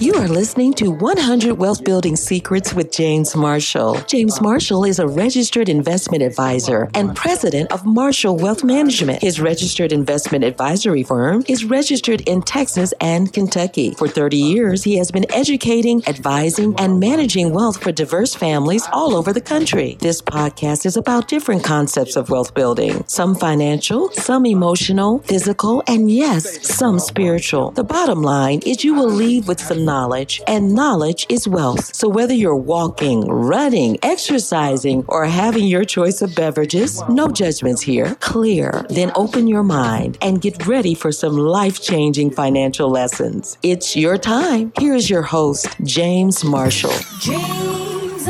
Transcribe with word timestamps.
You 0.00 0.14
are 0.14 0.26
listening 0.26 0.74
to 0.74 0.90
100 0.90 1.54
Wealth 1.54 1.84
Building 1.84 2.16
Secrets 2.16 2.74
with 2.74 2.90
James 2.90 3.36
Marshall. 3.36 4.00
James 4.08 4.40
Marshall 4.40 4.84
is 4.84 4.98
a 4.98 5.06
registered 5.06 5.68
investment 5.68 6.20
advisor 6.20 6.90
and 6.94 7.14
president 7.14 7.70
of 7.70 7.86
Marshall 7.86 8.36
Wealth 8.36 8.64
Management. 8.64 9.22
His 9.22 9.38
registered 9.38 9.92
investment 9.92 10.42
advisory 10.42 11.04
firm 11.04 11.44
is 11.46 11.64
registered 11.64 12.22
in 12.22 12.42
Texas 12.42 12.92
and 13.00 13.32
Kentucky. 13.32 13.94
For 13.94 14.08
30 14.08 14.36
years, 14.36 14.82
he 14.82 14.96
has 14.96 15.12
been 15.12 15.32
educating, 15.32 16.02
advising, 16.08 16.74
and 16.80 16.98
managing 16.98 17.52
wealth 17.52 17.80
for 17.80 17.92
diverse 17.92 18.34
families 18.34 18.88
all 18.92 19.14
over 19.14 19.32
the 19.32 19.40
country. 19.40 19.96
This 20.00 20.20
podcast 20.20 20.86
is 20.86 20.96
about 20.96 21.28
different 21.28 21.62
concepts 21.62 22.16
of 22.16 22.30
wealth 22.30 22.52
building 22.52 23.04
some 23.06 23.36
financial, 23.36 24.10
some 24.10 24.44
emotional, 24.44 25.20
physical, 25.20 25.84
and 25.86 26.10
yes, 26.10 26.66
some 26.66 26.98
spiritual. 26.98 27.70
The 27.70 27.84
bottom 27.84 28.22
line 28.22 28.60
is 28.66 28.82
you 28.82 28.94
will 28.94 29.08
leave 29.08 29.46
with 29.46 29.60
some 29.60 29.83
knowledge, 29.84 30.40
and 30.46 30.74
knowledge 30.74 31.26
is 31.28 31.46
wealth. 31.46 31.94
So 31.94 32.08
whether 32.08 32.34
you're 32.34 32.56
walking, 32.56 33.28
running, 33.28 33.98
exercising, 34.02 35.04
or 35.08 35.24
having 35.26 35.66
your 35.66 35.84
choice 35.84 36.22
of 36.22 36.34
beverages, 36.34 37.02
no 37.08 37.28
judgments 37.28 37.82
here. 37.82 38.16
Clear. 38.20 38.84
Then 38.88 39.12
open 39.14 39.48
your 39.48 39.62
mind 39.62 40.18
and 40.20 40.40
get 40.40 40.66
ready 40.66 40.94
for 40.94 41.12
some 41.12 41.36
life 41.36 41.82
changing 41.82 42.30
financial 42.30 42.88
lessons. 42.88 43.58
It's 43.62 43.96
your 43.96 44.18
time. 44.18 44.72
Here's 44.78 45.08
your 45.10 45.22
host, 45.22 45.68
James 45.82 46.44
Marshall. 46.44 46.94
Dreams 47.20 48.28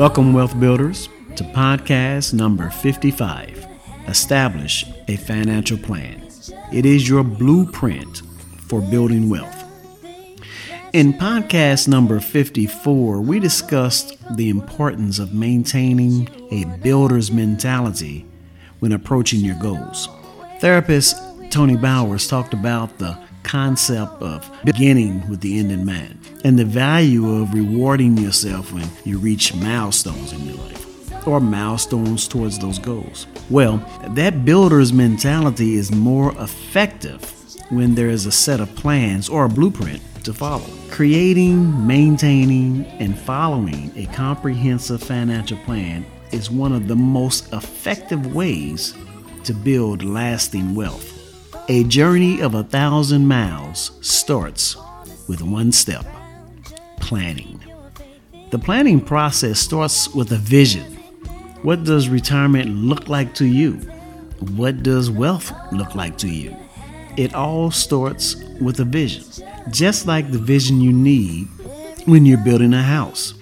Welcome, 0.00 0.32
Wealth 0.32 0.58
Builders, 0.58 1.10
to 1.36 1.44
podcast 1.44 2.32
number 2.32 2.70
55 2.70 3.66
Establish 4.08 4.86
a 5.08 5.16
Financial 5.16 5.76
Plan. 5.76 6.26
It 6.72 6.86
is 6.86 7.06
your 7.06 7.22
blueprint 7.22 8.22
for 8.66 8.80
building 8.80 9.28
wealth. 9.28 9.62
In 10.94 11.12
podcast 11.12 11.86
number 11.86 12.18
54, 12.18 13.20
we 13.20 13.40
discussed 13.40 14.16
the 14.38 14.48
importance 14.48 15.18
of 15.18 15.34
maintaining 15.34 16.30
a 16.50 16.64
builder's 16.78 17.30
mentality 17.30 18.24
when 18.78 18.92
approaching 18.92 19.40
your 19.40 19.56
goals. 19.56 20.08
Therapist 20.60 21.14
Tony 21.50 21.76
Bowers 21.76 22.26
talked 22.26 22.54
about 22.54 22.96
the 22.96 23.18
concept 23.42 24.22
of 24.22 24.50
beginning 24.64 25.28
with 25.28 25.40
the 25.40 25.58
end 25.58 25.72
in 25.72 25.84
mind 25.84 26.18
and 26.44 26.58
the 26.58 26.64
value 26.64 27.42
of 27.42 27.54
rewarding 27.54 28.16
yourself 28.16 28.72
when 28.72 28.88
you 29.04 29.18
reach 29.18 29.54
milestones 29.54 30.32
in 30.32 30.40
your 30.46 30.56
life 30.56 31.26
or 31.26 31.40
milestones 31.40 32.26
towards 32.26 32.58
those 32.58 32.78
goals. 32.78 33.26
Well, 33.50 33.78
that 34.10 34.44
builder's 34.44 34.92
mentality 34.92 35.74
is 35.74 35.90
more 35.92 36.32
effective 36.40 37.22
when 37.70 37.94
there 37.94 38.08
is 38.08 38.26
a 38.26 38.32
set 38.32 38.60
of 38.60 38.74
plans 38.74 39.28
or 39.28 39.44
a 39.44 39.48
blueprint 39.48 40.02
to 40.24 40.32
follow. 40.32 40.66
Creating, 40.90 41.86
maintaining, 41.86 42.84
and 42.98 43.18
following 43.18 43.92
a 43.96 44.06
comprehensive 44.06 45.02
financial 45.02 45.58
plan 45.58 46.04
is 46.32 46.50
one 46.50 46.72
of 46.72 46.88
the 46.88 46.96
most 46.96 47.52
effective 47.52 48.34
ways 48.34 48.94
to 49.44 49.54
build 49.54 50.02
lasting 50.02 50.74
wealth. 50.74 51.09
A 51.68 51.84
journey 51.84 52.40
of 52.40 52.54
a 52.54 52.64
thousand 52.64 53.26
miles 53.26 53.92
starts 54.00 54.76
with 55.28 55.42
one 55.42 55.72
step 55.72 56.04
planning. 56.98 57.60
The 58.50 58.58
planning 58.58 59.00
process 59.00 59.60
starts 59.60 60.12
with 60.14 60.32
a 60.32 60.36
vision. 60.36 60.84
What 61.62 61.84
does 61.84 62.08
retirement 62.08 62.70
look 62.70 63.08
like 63.08 63.34
to 63.36 63.46
you? 63.46 63.74
What 64.56 64.82
does 64.82 65.10
wealth 65.10 65.52
look 65.72 65.94
like 65.94 66.18
to 66.18 66.28
you? 66.28 66.56
It 67.16 67.34
all 67.34 67.70
starts 67.70 68.36
with 68.60 68.80
a 68.80 68.84
vision, 68.84 69.24
just 69.70 70.06
like 70.06 70.30
the 70.30 70.38
vision 70.38 70.80
you 70.80 70.92
need 70.92 71.46
when 72.06 72.26
you're 72.26 72.44
building 72.44 72.74
a 72.74 72.82
house. 72.82 73.34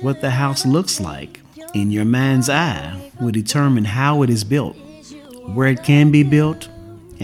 What 0.00 0.20
the 0.20 0.30
house 0.30 0.64
looks 0.66 1.00
like 1.00 1.40
in 1.74 1.90
your 1.90 2.04
mind's 2.04 2.48
eye 2.48 3.10
will 3.20 3.32
determine 3.32 3.84
how 3.84 4.22
it 4.22 4.30
is 4.30 4.44
built, 4.44 4.76
where 5.54 5.68
it 5.68 5.82
can 5.82 6.10
be 6.10 6.22
built, 6.22 6.68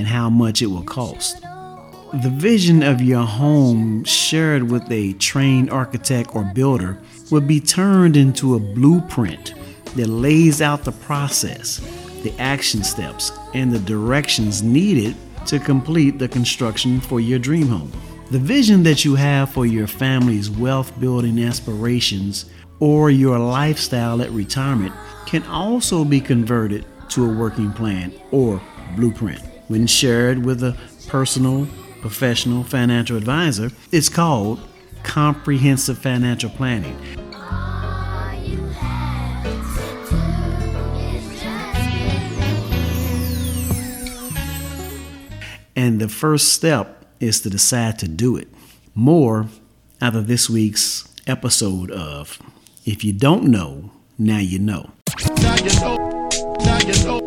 and 0.01 0.09
how 0.09 0.31
much 0.31 0.63
it 0.63 0.67
will 0.67 0.83
cost. 0.83 1.43
The 1.43 2.33
vision 2.33 2.83
of 2.83 3.03
your 3.03 3.27
home, 3.27 4.03
shared 4.05 4.71
with 4.71 4.91
a 4.91 5.13
trained 5.13 5.69
architect 5.69 6.35
or 6.35 6.43
builder, 6.43 6.99
will 7.31 7.43
be 7.43 7.61
turned 7.61 8.17
into 8.17 8.55
a 8.55 8.59
blueprint 8.59 9.53
that 9.97 10.07
lays 10.07 10.63
out 10.63 10.85
the 10.85 10.93
process, 10.93 11.81
the 12.23 12.33
action 12.39 12.83
steps, 12.83 13.31
and 13.53 13.71
the 13.71 13.79
directions 13.81 14.63
needed 14.63 15.15
to 15.47 15.59
complete 15.59 16.19
the 16.19 16.29
construction 16.29 16.99
for 16.99 17.21
your 17.21 17.39
dream 17.39 17.69
home. 17.69 17.93
The 18.31 18.39
vision 18.39 18.83
that 18.85 19.05
you 19.05 19.17
have 19.17 19.51
for 19.51 19.67
your 19.67 19.87
family's 19.87 20.49
wealth 20.49 20.99
building 20.99 21.39
aspirations 21.45 22.47
or 22.79 23.11
your 23.11 23.39
lifestyle 23.39 24.23
at 24.23 24.31
retirement 24.31 24.95
can 25.27 25.43
also 25.43 26.07
be 26.07 26.23
converted 26.23 26.87
to 27.11 27.31
a 27.31 27.37
working 27.37 27.71
plan 27.73 28.15
or 28.31 28.63
blueprint. 28.97 29.50
When 29.71 29.87
shared 29.87 30.45
with 30.45 30.65
a 30.65 30.77
personal, 31.07 31.69
professional 32.01 32.65
financial 32.65 33.17
advisor, 33.17 33.71
it's 33.93 34.09
called 34.09 34.59
comprehensive 35.05 35.97
financial 35.97 36.51
planning. 36.51 36.97
And 45.77 46.01
the 46.01 46.09
first 46.09 46.49
step 46.53 47.05
is 47.21 47.41
to 47.43 47.49
decide 47.49 48.01
to 48.01 48.09
do 48.09 48.37
it. 48.37 48.49
More 48.97 49.47
out 50.03 50.17
of 50.17 50.27
this 50.27 50.51
week's 50.51 51.07
episode 51.29 51.93
of 51.93 52.41
If 52.85 53.05
You 53.05 53.13
Don't 53.13 53.45
Know, 53.45 53.93
Now 54.19 54.39
You 54.39 54.59
Know. 54.59 54.91
Now 55.37 55.55
you 55.55 55.81
know, 55.81 56.29
now 56.59 56.79
you 56.81 57.05
know, 57.05 57.20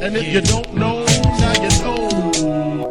and 0.00 0.16
if 0.16 0.26
you 0.32 0.40
don't 0.40 0.72
know, 0.74 1.04
now 1.04 1.62
you 1.62 1.68
know. 1.82 2.88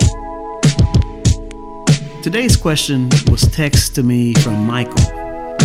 Today's 2.21 2.55
question 2.55 3.09
was 3.31 3.41
text 3.51 3.95
to 3.95 4.03
me 4.03 4.35
from 4.35 4.67
Michael. 4.67 4.95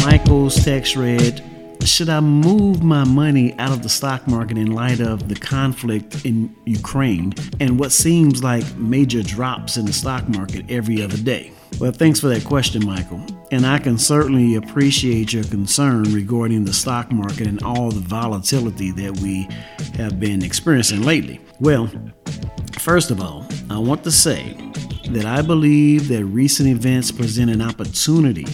Michael's 0.07 0.65
text 0.65 0.97
read, 0.97 1.43
Should 1.85 2.09
I 2.09 2.21
move 2.21 2.83
my 2.83 3.05
money 3.05 3.59
out 3.59 3.73
of 3.73 3.83
the 3.83 3.91
stock 3.91 4.27
market 4.27 4.57
in 4.57 4.73
light 4.73 5.01
of 5.01 5.29
the 5.29 5.35
conflict 5.35 6.25
in 6.25 6.55
Ukraine 6.65 7.35
and 7.61 7.79
what 7.79 7.93
seems 7.93 8.43
like 8.43 8.65
major 8.77 9.23
drops 9.23 9.77
in 9.77 9.85
the 9.85 9.93
stock 9.93 10.27
market 10.29 10.65
every 10.71 11.03
other 11.03 11.19
day? 11.19 11.53
Well, 11.79 11.93
thanks 11.93 12.21
for 12.21 12.29
that 12.29 12.45
question, 12.45 12.87
Michael. 12.87 13.21
And 13.55 13.65
I 13.65 13.79
can 13.79 13.99
certainly 13.99 14.57
appreciate 14.57 15.33
your 15.33 15.45
concern 15.45 16.03
regarding 16.13 16.65
the 16.65 16.73
stock 16.73 17.13
market 17.13 17.47
and 17.47 17.63
all 17.63 17.91
the 17.91 18.01
volatility 18.01 18.91
that 18.91 19.17
we 19.21 19.49
have 19.97 20.19
been 20.19 20.43
experiencing 20.43 21.03
lately. 21.03 21.41
Well, 21.61 21.89
First 22.85 23.11
of 23.11 23.19
all, 23.19 23.47
I 23.71 23.79
want 23.79 24.05
to 24.05 24.11
say 24.11 24.55
that 25.09 25.25
I 25.25 25.41
believe 25.41 26.09
that 26.09 26.25
recent 26.27 26.69
events 26.69 27.11
present 27.11 27.51
an 27.51 27.63
opportunity, 27.63 28.45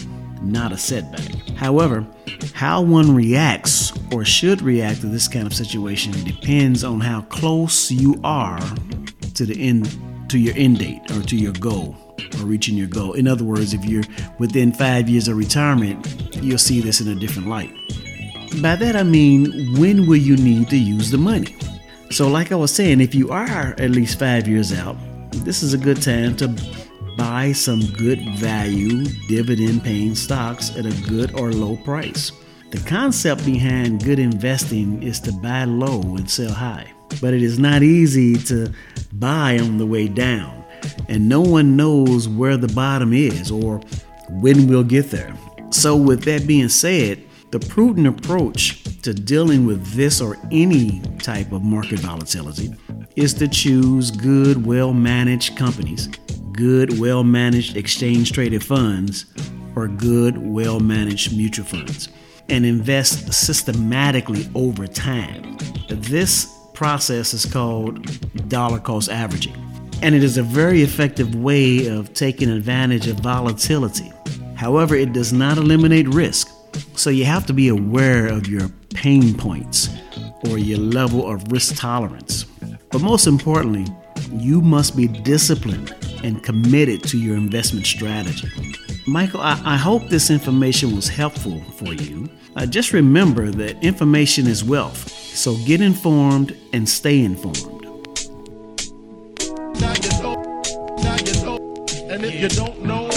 not 0.41 0.71
a 0.71 0.77
setback. 0.77 1.27
However, 1.57 2.07
how 2.53 2.81
one 2.81 3.13
reacts 3.13 3.91
or 4.13 4.23
should 4.23 4.61
react 4.61 5.01
to 5.01 5.07
this 5.07 5.27
kind 5.27 5.47
of 5.47 5.53
situation 5.53 6.13
depends 6.23 6.85
on 6.85 7.01
how 7.01 7.23
close 7.23 7.91
you 7.91 8.21
are 8.23 8.61
to 9.33 9.45
the 9.45 9.55
end 9.59 9.89
to 10.29 10.39
your 10.39 10.55
end 10.55 10.79
date 10.79 11.01
or 11.11 11.21
to 11.23 11.35
your 11.35 11.53
goal 11.53 11.97
or 12.35 12.45
reaching 12.45 12.75
your 12.75 12.87
goal. 12.87 13.13
In 13.13 13.27
other 13.27 13.43
words, 13.43 13.73
if 13.73 13.83
you're 13.85 14.03
within 14.39 14.71
5 14.71 15.09
years 15.09 15.27
of 15.27 15.37
retirement, 15.37 16.35
you'll 16.35 16.57
see 16.57 16.81
this 16.81 17.01
in 17.01 17.07
a 17.07 17.15
different 17.15 17.47
light. 17.47 17.73
By 18.61 18.75
that 18.75 18.95
I 18.95 19.03
mean, 19.03 19.79
when 19.79 20.07
will 20.07 20.17
you 20.17 20.35
need 20.35 20.69
to 20.69 20.77
use 20.77 21.09
the 21.09 21.17
money? 21.17 21.55
So, 22.09 22.27
like 22.27 22.51
I 22.51 22.55
was 22.55 22.73
saying, 22.73 22.99
if 22.99 23.15
you 23.15 23.31
are 23.31 23.73
at 23.77 23.91
least 23.91 24.19
five 24.19 24.47
years 24.47 24.73
out, 24.73 24.97
this 25.45 25.63
is 25.63 25.73
a 25.73 25.77
good 25.77 26.01
time 26.01 26.35
to 26.37 26.53
buy 27.17 27.53
some 27.53 27.79
good 27.93 28.19
value 28.37 29.05
dividend 29.27 29.83
paying 29.83 30.15
stocks 30.15 30.75
at 30.75 30.85
a 30.85 31.09
good 31.09 31.33
or 31.39 31.51
low 31.51 31.77
price. 31.77 32.31
The 32.71 32.79
concept 32.79 33.45
behind 33.45 34.03
good 34.03 34.19
investing 34.19 35.01
is 35.03 35.19
to 35.21 35.31
buy 35.31 35.63
low 35.63 36.01
and 36.01 36.29
sell 36.29 36.51
high, 36.51 36.91
but 37.21 37.33
it 37.33 37.43
is 37.43 37.59
not 37.59 37.83
easy 37.83 38.35
to 38.43 38.73
buy 39.13 39.59
on 39.59 39.77
the 39.77 39.85
way 39.85 40.07
down, 40.07 40.60
and 41.07 41.27
no 41.27 41.41
one 41.41 41.75
knows 41.75 42.27
where 42.27 42.57
the 42.57 42.67
bottom 42.73 43.13
is 43.13 43.51
or 43.51 43.79
when 44.29 44.67
we'll 44.67 44.83
get 44.83 45.11
there. 45.11 45.33
So, 45.69 45.95
with 45.95 46.23
that 46.23 46.47
being 46.47 46.69
said, 46.69 47.23
the 47.51 47.59
prudent 47.59 48.07
approach 48.07 48.83
to 49.01 49.13
dealing 49.13 49.65
with 49.65 49.85
this 49.93 50.21
or 50.21 50.37
any 50.51 51.01
type 51.19 51.51
of 51.51 51.63
market 51.63 51.99
volatility 51.99 52.73
is 53.15 53.33
to 53.35 53.47
choose 53.47 54.11
good, 54.11 54.65
well 54.65 54.93
managed 54.93 55.57
companies, 55.57 56.07
good, 56.53 56.99
well 56.99 57.23
managed 57.23 57.75
exchange 57.77 58.31
traded 58.31 58.63
funds, 58.63 59.25
or 59.75 59.87
good, 59.87 60.37
well 60.37 60.79
managed 60.79 61.35
mutual 61.35 61.65
funds. 61.65 62.09
and 62.49 62.65
invest 62.65 63.31
systematically 63.33 64.49
over 64.55 64.85
time. 64.85 65.57
This 65.89 66.53
process 66.73 67.33
is 67.33 67.45
called 67.45 68.05
dollar 68.49 68.79
cost 68.79 69.09
averaging, 69.09 69.55
and 70.01 70.15
it 70.15 70.23
is 70.23 70.37
a 70.37 70.43
very 70.43 70.81
effective 70.81 71.35
way 71.35 71.87
of 71.87 72.13
taking 72.13 72.49
advantage 72.49 73.07
of 73.07 73.19
volatility. 73.19 74.11
However, 74.55 74.95
it 74.95 75.13
does 75.13 75.31
not 75.31 75.57
eliminate 75.57 76.07
risk, 76.07 76.49
so 76.95 77.09
you 77.09 77.25
have 77.25 77.45
to 77.47 77.53
be 77.53 77.67
aware 77.67 78.27
of 78.27 78.47
your 78.47 78.69
pain 78.93 79.35
points 79.35 79.89
or 80.49 80.57
your 80.57 80.79
level 80.79 81.29
of 81.29 81.51
risk 81.51 81.75
tolerance. 81.75 82.45
But 82.91 83.01
most 83.01 83.27
importantly, 83.27 83.85
you 84.31 84.61
must 84.61 84.95
be 84.95 85.07
disciplined 85.07 85.95
and 86.23 86.43
committed 86.43 87.03
to 87.03 87.17
your 87.17 87.35
investment 87.35 87.85
strategy. 87.85 88.49
Michael, 89.07 89.41
I, 89.41 89.59
I 89.65 89.77
hope 89.77 90.09
this 90.09 90.29
information 90.29 90.95
was 90.95 91.07
helpful 91.07 91.59
for 91.77 91.93
you. 91.93 92.29
Uh, 92.55 92.65
just 92.65 92.93
remember 92.93 93.49
that 93.49 93.83
information 93.83 94.45
is 94.45 94.63
wealth, 94.63 95.09
so 95.09 95.55
get 95.65 95.81
informed 95.81 96.55
and 96.73 96.87
stay 96.87 97.21
informed. 97.21 97.80
You 102.41 102.49
don't 102.49 102.81
know. 102.81 103.07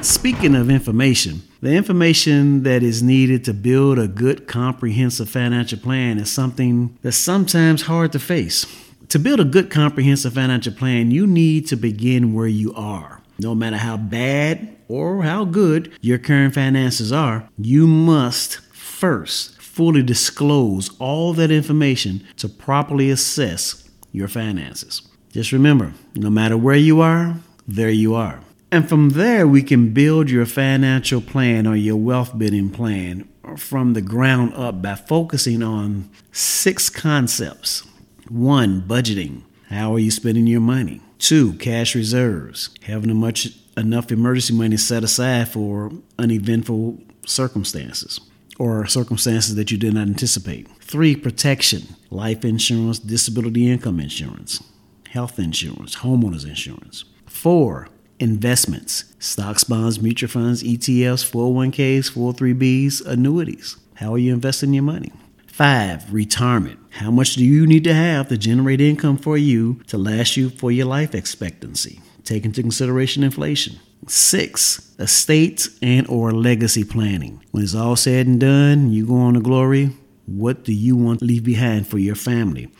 Speaking 0.00 0.54
of 0.54 0.70
information, 0.70 1.42
the 1.60 1.72
information 1.72 2.62
that 2.62 2.84
is 2.84 3.02
needed 3.02 3.44
to 3.46 3.52
build 3.52 3.98
a 3.98 4.06
good, 4.06 4.46
comprehensive 4.46 5.28
financial 5.28 5.80
plan 5.80 6.18
is 6.18 6.30
something 6.30 6.96
that's 7.02 7.16
sometimes 7.16 7.82
hard 7.82 8.12
to 8.12 8.20
face. 8.20 8.66
To 9.08 9.18
build 9.18 9.40
a 9.40 9.44
good, 9.44 9.68
comprehensive 9.68 10.34
financial 10.34 10.72
plan, 10.72 11.10
you 11.10 11.26
need 11.26 11.66
to 11.68 11.76
begin 11.76 12.32
where 12.34 12.46
you 12.46 12.72
are. 12.74 13.20
No 13.40 13.52
matter 13.52 13.78
how 13.78 13.96
bad 13.96 14.76
or 14.86 15.24
how 15.24 15.44
good 15.44 15.92
your 16.00 16.18
current 16.18 16.54
finances 16.54 17.10
are, 17.10 17.48
you 17.58 17.88
must 17.88 18.60
first 18.72 19.60
fully 19.60 20.04
disclose 20.04 20.88
all 21.00 21.32
that 21.32 21.50
information 21.50 22.24
to 22.36 22.48
properly 22.48 23.10
assess 23.10 23.88
your 24.12 24.28
finances. 24.28 25.02
Just 25.32 25.50
remember, 25.50 25.94
no 26.14 26.30
matter 26.30 26.56
where 26.56 26.76
you 26.76 27.00
are, 27.00 27.34
there 27.66 27.90
you 27.90 28.14
are. 28.14 28.40
And 28.70 28.88
from 28.88 29.10
there, 29.10 29.46
we 29.46 29.62
can 29.62 29.92
build 29.92 30.30
your 30.30 30.46
financial 30.46 31.20
plan 31.20 31.66
or 31.66 31.76
your 31.76 31.96
wealth 31.96 32.36
building 32.36 32.70
plan 32.70 33.28
from 33.56 33.92
the 33.92 34.02
ground 34.02 34.52
up 34.54 34.82
by 34.82 34.96
focusing 34.96 35.62
on 35.62 36.10
six 36.32 36.90
concepts. 36.90 37.86
One, 38.28 38.82
budgeting. 38.82 39.42
How 39.68 39.94
are 39.94 39.98
you 39.98 40.10
spending 40.10 40.46
your 40.46 40.60
money? 40.60 41.00
Two, 41.18 41.52
cash 41.54 41.94
reserves. 41.94 42.70
Having 42.82 43.16
much 43.16 43.50
enough 43.76 44.10
emergency 44.10 44.54
money 44.54 44.76
set 44.76 45.04
aside 45.04 45.48
for 45.48 45.92
uneventful 46.18 46.98
circumstances 47.26 48.20
or 48.58 48.86
circumstances 48.86 49.54
that 49.54 49.70
you 49.70 49.78
did 49.78 49.94
not 49.94 50.08
anticipate. 50.08 50.68
Three, 50.80 51.16
protection. 51.16 51.96
Life 52.10 52.44
insurance, 52.44 52.98
disability 52.98 53.70
income 53.70 54.00
insurance, 54.00 54.62
health 55.10 55.38
insurance, 55.38 55.96
homeowners 55.96 56.46
insurance. 56.46 57.04
Four, 57.34 57.88
investments. 58.20 59.04
Stocks, 59.18 59.64
bonds, 59.64 60.00
mutual 60.00 60.30
funds, 60.30 60.62
ETFs, 60.62 61.28
401ks, 61.30 62.10
403bs, 62.12 63.04
annuities. 63.04 63.76
How 63.96 64.14
are 64.14 64.18
you 64.18 64.32
investing 64.32 64.72
your 64.72 64.84
money? 64.84 65.12
Five, 65.46 66.10
retirement. 66.10 66.78
How 66.90 67.10
much 67.10 67.34
do 67.34 67.44
you 67.44 67.66
need 67.66 67.84
to 67.84 67.92
have 67.92 68.28
to 68.28 68.38
generate 68.38 68.80
income 68.80 69.18
for 69.18 69.36
you 69.36 69.82
to 69.88 69.98
last 69.98 70.38
you 70.38 70.48
for 70.48 70.70
your 70.70 70.86
life 70.86 71.14
expectancy? 71.14 72.00
Take 72.22 72.46
into 72.46 72.62
consideration 72.62 73.22
inflation. 73.22 73.78
Six, 74.06 74.94
estate 74.98 75.68
and 75.82 76.06
or 76.08 76.32
legacy 76.32 76.84
planning. 76.84 77.42
When 77.50 77.64
it's 77.64 77.74
all 77.74 77.96
said 77.96 78.26
and 78.26 78.40
done, 78.40 78.90
you 78.90 79.06
go 79.06 79.16
on 79.16 79.34
to 79.34 79.40
glory, 79.40 79.90
what 80.24 80.64
do 80.64 80.72
you 80.72 80.96
want 80.96 81.18
to 81.18 81.26
leave 81.26 81.44
behind 81.44 81.88
for 81.88 81.98
your 81.98 82.14
family 82.14 82.70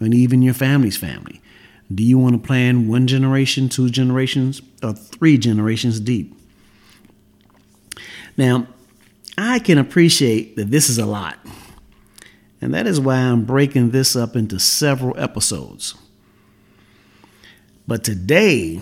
and 0.00 0.14
even 0.14 0.40
your 0.40 0.54
family's 0.54 0.96
family? 0.96 1.42
Do 1.92 2.02
you 2.02 2.18
want 2.18 2.40
to 2.40 2.46
plan 2.46 2.88
one 2.88 3.06
generation, 3.06 3.68
two 3.68 3.90
generations, 3.90 4.62
or 4.82 4.92
three 4.92 5.38
generations 5.38 6.00
deep? 6.00 6.34
Now, 8.36 8.66
I 9.36 9.58
can 9.58 9.78
appreciate 9.78 10.56
that 10.56 10.70
this 10.70 10.88
is 10.88 10.98
a 10.98 11.06
lot. 11.06 11.38
And 12.60 12.72
that 12.72 12.86
is 12.86 13.00
why 13.00 13.16
I'm 13.16 13.44
breaking 13.44 13.90
this 13.90 14.16
up 14.16 14.36
into 14.36 14.58
several 14.58 15.18
episodes. 15.18 15.94
But 17.86 18.02
today, 18.02 18.80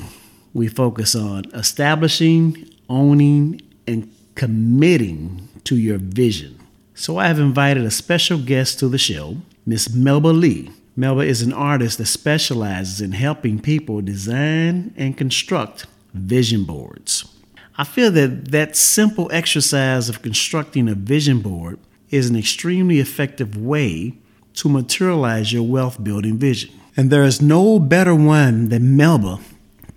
we 0.54 0.68
focus 0.68 1.16
on 1.16 1.46
establishing, 1.52 2.68
owning, 2.88 3.60
and 3.86 4.14
committing 4.36 5.48
to 5.64 5.76
your 5.76 5.98
vision. 5.98 6.60
So 6.94 7.18
I 7.18 7.26
have 7.26 7.40
invited 7.40 7.84
a 7.84 7.90
special 7.90 8.38
guest 8.38 8.78
to 8.78 8.88
the 8.88 8.98
show, 8.98 9.38
Miss 9.66 9.92
Melba 9.92 10.28
Lee. 10.28 10.70
Melba 10.94 11.22
is 11.22 11.40
an 11.40 11.54
artist 11.54 11.98
that 11.98 12.06
specializes 12.06 13.00
in 13.00 13.12
helping 13.12 13.58
people 13.58 14.02
design 14.02 14.92
and 14.96 15.16
construct 15.16 15.86
vision 16.12 16.64
boards. 16.64 17.24
I 17.78 17.84
feel 17.84 18.10
that 18.10 18.50
that 18.50 18.76
simple 18.76 19.30
exercise 19.32 20.10
of 20.10 20.20
constructing 20.20 20.90
a 20.90 20.94
vision 20.94 21.40
board 21.40 21.78
is 22.10 22.28
an 22.28 22.36
extremely 22.36 23.00
effective 23.00 23.56
way 23.56 24.18
to 24.54 24.68
materialize 24.68 25.50
your 25.50 25.62
wealth 25.62 26.04
building 26.04 26.36
vision. 26.36 26.70
And 26.94 27.10
there 27.10 27.24
is 27.24 27.40
no 27.40 27.78
better 27.78 28.14
one 28.14 28.68
than 28.68 28.94
Melba 28.94 29.40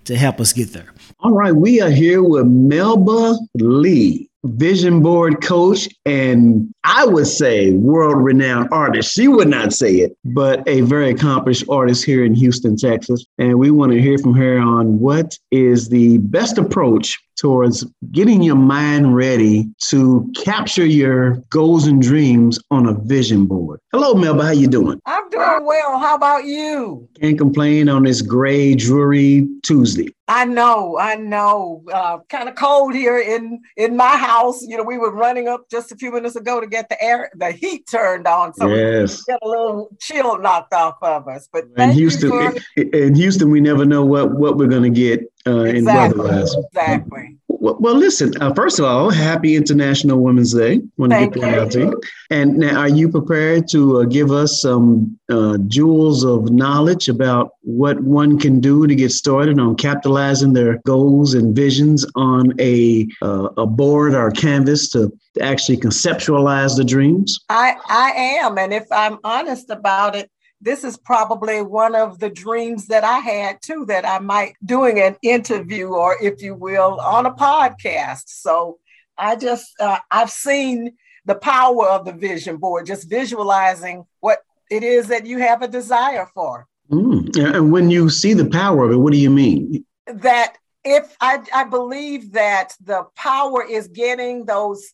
to 0.04 0.16
help 0.16 0.40
us 0.40 0.54
get 0.54 0.72
there. 0.72 0.94
All 1.20 1.32
right, 1.32 1.54
we 1.54 1.82
are 1.82 1.90
here 1.90 2.22
with 2.22 2.46
Melba 2.46 3.36
Lee, 3.56 4.30
vision 4.46 5.02
board 5.02 5.42
coach, 5.42 5.88
and 6.04 6.72
I 6.84 7.04
would 7.04 7.26
say 7.26 7.72
world 7.72 8.22
renowned 8.22 8.68
artist. 8.72 9.12
She 9.12 9.28
would 9.28 9.48
not 9.48 9.72
say 9.72 9.96
it, 9.96 10.16
but 10.24 10.66
a 10.68 10.82
very 10.82 11.10
accomplished 11.10 11.64
artist 11.68 12.04
here 12.04 12.24
in 12.24 12.34
Houston, 12.34 12.76
Texas. 12.76 13.24
And 13.38 13.58
we 13.58 13.70
want 13.70 13.92
to 13.92 14.00
hear 14.00 14.18
from 14.18 14.34
her 14.34 14.58
on 14.58 14.98
what 14.98 15.38
is 15.50 15.88
the 15.88 16.18
best 16.18 16.58
approach 16.58 17.18
towards 17.36 17.84
getting 18.12 18.42
your 18.42 18.56
mind 18.56 19.14
ready 19.14 19.68
to 19.82 20.30
capture 20.36 20.86
your 20.86 21.36
goals 21.50 21.86
and 21.86 22.02
dreams 22.02 22.58
on 22.70 22.86
a 22.86 22.94
vision 22.94 23.46
board. 23.46 23.80
Hello, 23.92 24.14
Melba. 24.14 24.44
How 24.44 24.50
you 24.50 24.66
doing? 24.66 25.00
I'm 25.06 25.28
doing 25.30 25.64
well. 25.64 25.98
How 25.98 26.14
about 26.16 26.44
you? 26.44 27.08
Can't 27.20 27.38
complain 27.38 27.88
on 27.88 28.04
this 28.04 28.22
gray, 28.22 28.74
dreary 28.74 29.46
Tuesday. 29.62 30.08
I 30.28 30.44
know, 30.44 30.98
I 30.98 31.14
know. 31.14 31.84
Uh, 31.92 32.18
kind 32.28 32.48
of 32.48 32.56
cold 32.56 32.94
here 32.94 33.16
in 33.18 33.60
in 33.76 33.96
my 33.96 34.16
house. 34.16 34.60
You 34.66 34.76
know, 34.76 34.82
we 34.82 34.98
were 34.98 35.12
running 35.12 35.46
up 35.46 35.70
just 35.70 35.92
a 35.92 35.96
few 35.96 36.10
minutes 36.10 36.34
ago 36.34 36.60
to 36.60 36.66
get 36.66 36.88
the 36.88 37.00
air, 37.02 37.30
the 37.36 37.52
heat 37.52 37.86
turned 37.88 38.26
on, 38.26 38.52
so 38.54 38.66
Yes. 38.66 39.22
we 39.28 39.32
got 39.34 39.40
a 39.42 39.48
little 39.48 39.88
chill 40.00 40.38
knocked 40.38 40.72
off 40.74 40.96
of 41.00 41.28
us. 41.28 41.48
But 41.52 41.66
In 41.76 41.92
Houston, 41.92 42.30
for 42.30 42.54
in 42.76 43.14
Houston, 43.14 43.50
we 43.50 43.60
never 43.60 43.84
know 43.84 44.04
what, 44.04 44.32
what 44.32 44.56
we're 44.56 44.66
going 44.66 44.82
to 44.82 45.00
get 45.00 45.20
uh, 45.46 45.60
in 45.64 45.76
exactly, 45.76 46.20
weather-wise. 46.20 46.54
exactly. 46.54 47.36
Well, 47.48 47.76
well, 47.80 47.94
listen. 47.94 48.32
Uh, 48.40 48.52
first 48.54 48.78
of 48.78 48.84
all, 48.84 49.10
happy 49.10 49.56
International 49.56 50.18
Women's 50.18 50.52
Day. 50.52 50.80
Want 50.98 51.12
to 51.12 51.26
get 51.26 51.40
that 51.40 51.58
out 51.58 51.70
to 51.72 51.80
you. 51.80 52.00
And 52.30 52.58
now, 52.58 52.80
are 52.80 52.88
you 52.88 53.08
prepared 53.08 53.68
to 53.68 54.00
uh, 54.00 54.04
give 54.04 54.30
us 54.30 54.60
some 54.60 55.18
uh, 55.30 55.58
jewels 55.66 56.24
of 56.24 56.50
knowledge 56.50 57.08
about 57.08 57.52
what 57.62 58.00
one 58.00 58.38
can 58.38 58.60
do 58.60 58.86
to 58.86 58.94
get 58.94 59.10
started 59.10 59.58
on 59.58 59.74
capitalizing 59.76 60.52
their 60.52 60.78
goals 60.84 61.34
and 61.34 61.56
visions 61.56 62.04
on 62.14 62.52
a 62.60 63.06
uh, 63.22 63.48
a 63.56 63.66
board 63.66 64.14
or 64.14 64.30
canvas 64.30 64.88
to, 64.90 65.10
to 65.34 65.42
actually 65.42 65.78
conceptualize 65.78 66.76
the 66.76 66.84
dreams? 66.84 67.40
I 67.48 67.74
I 67.88 68.10
am, 68.42 68.58
and 68.58 68.72
if 68.74 68.86
I'm 68.92 69.18
honest 69.24 69.70
about 69.70 70.14
it, 70.14 70.30
this 70.60 70.84
is 70.84 70.96
probably 70.96 71.62
one 71.62 71.94
of 71.94 72.18
the 72.18 72.30
dreams 72.30 72.86
that 72.86 73.04
I 73.04 73.18
had 73.18 73.60
too. 73.62 73.84
That 73.86 74.06
I 74.06 74.18
might 74.18 74.54
doing 74.64 75.00
an 75.00 75.16
interview, 75.22 75.88
or 75.88 76.16
if 76.22 76.42
you 76.42 76.54
will, 76.54 77.00
on 77.00 77.26
a 77.26 77.32
podcast. 77.32 78.24
So 78.26 78.78
I 79.18 79.36
just 79.36 79.72
uh, 79.80 79.98
I've 80.10 80.30
seen 80.30 80.96
the 81.24 81.34
power 81.34 81.88
of 81.88 82.04
the 82.04 82.12
vision 82.12 82.56
board, 82.56 82.86
just 82.86 83.10
visualizing 83.10 84.06
what 84.20 84.38
it 84.70 84.82
is 84.82 85.08
that 85.08 85.26
you 85.26 85.38
have 85.38 85.62
a 85.62 85.68
desire 85.68 86.28
for. 86.34 86.66
Mm. 86.90 87.54
And 87.54 87.72
when 87.72 87.90
you 87.90 88.08
see 88.10 88.32
the 88.32 88.48
power 88.48 88.84
of 88.84 88.92
it, 88.92 88.96
what 88.96 89.12
do 89.12 89.18
you 89.18 89.30
mean? 89.30 89.84
that 90.06 90.56
if 90.84 91.16
I, 91.20 91.42
I 91.54 91.64
believe 91.64 92.32
that 92.32 92.74
the 92.80 93.04
power 93.16 93.64
is 93.64 93.88
getting 93.88 94.44
those 94.44 94.92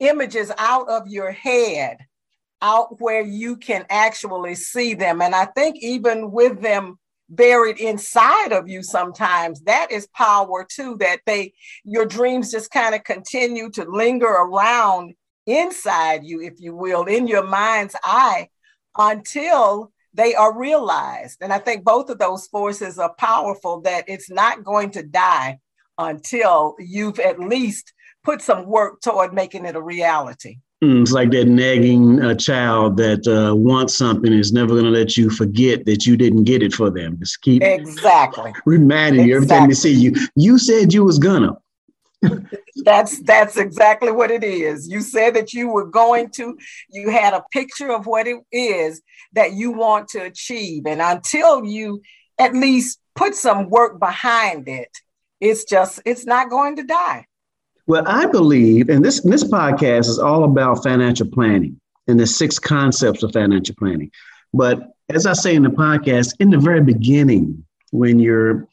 images 0.00 0.50
out 0.58 0.88
of 0.88 1.06
your 1.08 1.30
head 1.30 1.98
out 2.64 3.00
where 3.00 3.22
you 3.22 3.56
can 3.56 3.84
actually 3.90 4.54
see 4.54 4.94
them 4.94 5.20
and 5.20 5.34
i 5.34 5.44
think 5.44 5.76
even 5.80 6.30
with 6.30 6.60
them 6.62 6.98
buried 7.28 7.78
inside 7.78 8.52
of 8.52 8.68
you 8.68 8.82
sometimes 8.82 9.60
that 9.62 9.90
is 9.90 10.06
power 10.08 10.66
too 10.68 10.96
that 10.98 11.20
they 11.26 11.52
your 11.84 12.06
dreams 12.06 12.50
just 12.50 12.70
kind 12.70 12.94
of 12.94 13.04
continue 13.04 13.70
to 13.70 13.84
linger 13.84 14.26
around 14.26 15.14
inside 15.46 16.24
you 16.24 16.40
if 16.40 16.54
you 16.58 16.74
will 16.74 17.04
in 17.04 17.26
your 17.26 17.46
mind's 17.46 17.96
eye 18.02 18.48
until 18.96 19.92
they 20.14 20.34
are 20.34 20.56
realized. 20.56 21.38
And 21.40 21.52
I 21.52 21.58
think 21.58 21.84
both 21.84 22.08
of 22.08 22.18
those 22.18 22.46
forces 22.46 22.98
are 22.98 23.12
powerful, 23.18 23.80
that 23.82 24.04
it's 24.06 24.30
not 24.30 24.64
going 24.64 24.90
to 24.92 25.02
die 25.02 25.58
until 25.98 26.76
you've 26.78 27.18
at 27.18 27.40
least 27.40 27.92
put 28.22 28.40
some 28.40 28.66
work 28.66 29.00
toward 29.00 29.34
making 29.34 29.66
it 29.66 29.76
a 29.76 29.82
reality. 29.82 30.58
It's 31.02 31.12
like 31.12 31.30
that 31.32 31.46
nagging 31.46 32.22
uh, 32.22 32.34
child 32.34 32.96
that 32.98 33.26
uh, 33.26 33.54
wants 33.54 33.94
something 33.96 34.32
is 34.32 34.52
never 34.52 34.68
going 34.68 34.84
to 34.84 34.90
let 34.90 35.16
you 35.16 35.30
forget 35.30 35.84
that 35.86 36.06
you 36.06 36.16
didn't 36.16 36.44
get 36.44 36.62
it 36.62 36.72
for 36.72 36.90
them. 36.90 37.18
Just 37.18 37.40
keep 37.42 37.62
Exactly. 37.62 38.52
reminding 38.66 39.26
you 39.26 39.36
every 39.36 39.46
time 39.46 39.68
they 39.68 39.74
see 39.74 39.92
you. 39.92 40.14
You 40.36 40.58
said 40.58 40.92
you 40.92 41.04
was 41.04 41.18
gonna. 41.18 41.56
That's 42.84 43.20
that's 43.22 43.56
exactly 43.56 44.10
what 44.12 44.30
it 44.30 44.42
is. 44.42 44.88
You 44.88 45.00
said 45.00 45.34
that 45.34 45.52
you 45.52 45.68
were 45.68 45.86
going 45.86 46.30
to, 46.30 46.56
you 46.90 47.10
had 47.10 47.34
a 47.34 47.44
picture 47.52 47.92
of 47.92 48.06
what 48.06 48.26
it 48.26 48.38
is 48.50 49.00
that 49.34 49.52
you 49.52 49.72
want 49.72 50.08
to 50.08 50.20
achieve. 50.20 50.86
And 50.86 51.00
until 51.00 51.64
you 51.64 52.02
at 52.38 52.54
least 52.54 53.00
put 53.14 53.34
some 53.34 53.70
work 53.70 53.98
behind 53.98 54.68
it, 54.68 54.90
it's 55.40 55.64
just 55.64 56.00
it's 56.04 56.26
not 56.26 56.50
going 56.50 56.76
to 56.76 56.82
die. 56.82 57.26
Well, 57.86 58.04
I 58.06 58.26
believe, 58.26 58.88
and 58.88 59.04
this 59.04 59.20
this 59.22 59.44
podcast 59.44 60.08
is 60.08 60.18
all 60.18 60.44
about 60.44 60.82
financial 60.82 61.28
planning 61.28 61.78
and 62.06 62.18
the 62.18 62.26
six 62.26 62.58
concepts 62.58 63.22
of 63.22 63.32
financial 63.32 63.74
planning. 63.78 64.10
But 64.54 64.94
as 65.10 65.26
I 65.26 65.34
say 65.34 65.54
in 65.54 65.64
the 65.64 65.68
podcast, 65.68 66.34
in 66.40 66.50
the 66.50 66.58
very 66.58 66.80
beginning, 66.80 67.62
when 67.90 68.18
you're 68.18 68.66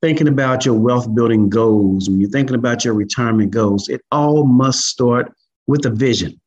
thinking 0.00 0.28
about 0.28 0.64
your 0.64 0.74
wealth 0.74 1.14
building 1.14 1.50
goals, 1.50 2.08
when 2.08 2.20
you're 2.20 2.30
thinking 2.30 2.56
about 2.56 2.84
your 2.84 2.94
retirement 2.94 3.50
goals, 3.50 3.88
it 3.88 4.00
all 4.10 4.44
must 4.44 4.86
start 4.86 5.32
with 5.66 5.84
a 5.84 5.90
vision. 5.90 6.40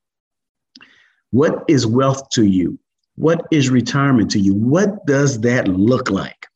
What 1.32 1.64
is 1.68 1.86
wealth 1.86 2.30
to 2.32 2.44
you? 2.44 2.80
What 3.18 3.46
is 3.52 3.70
retirement 3.70 4.32
to 4.32 4.40
you? 4.40 4.56
What 4.56 5.06
does 5.06 5.42
that 5.42 5.68
look 5.68 6.10
like? 6.10 6.48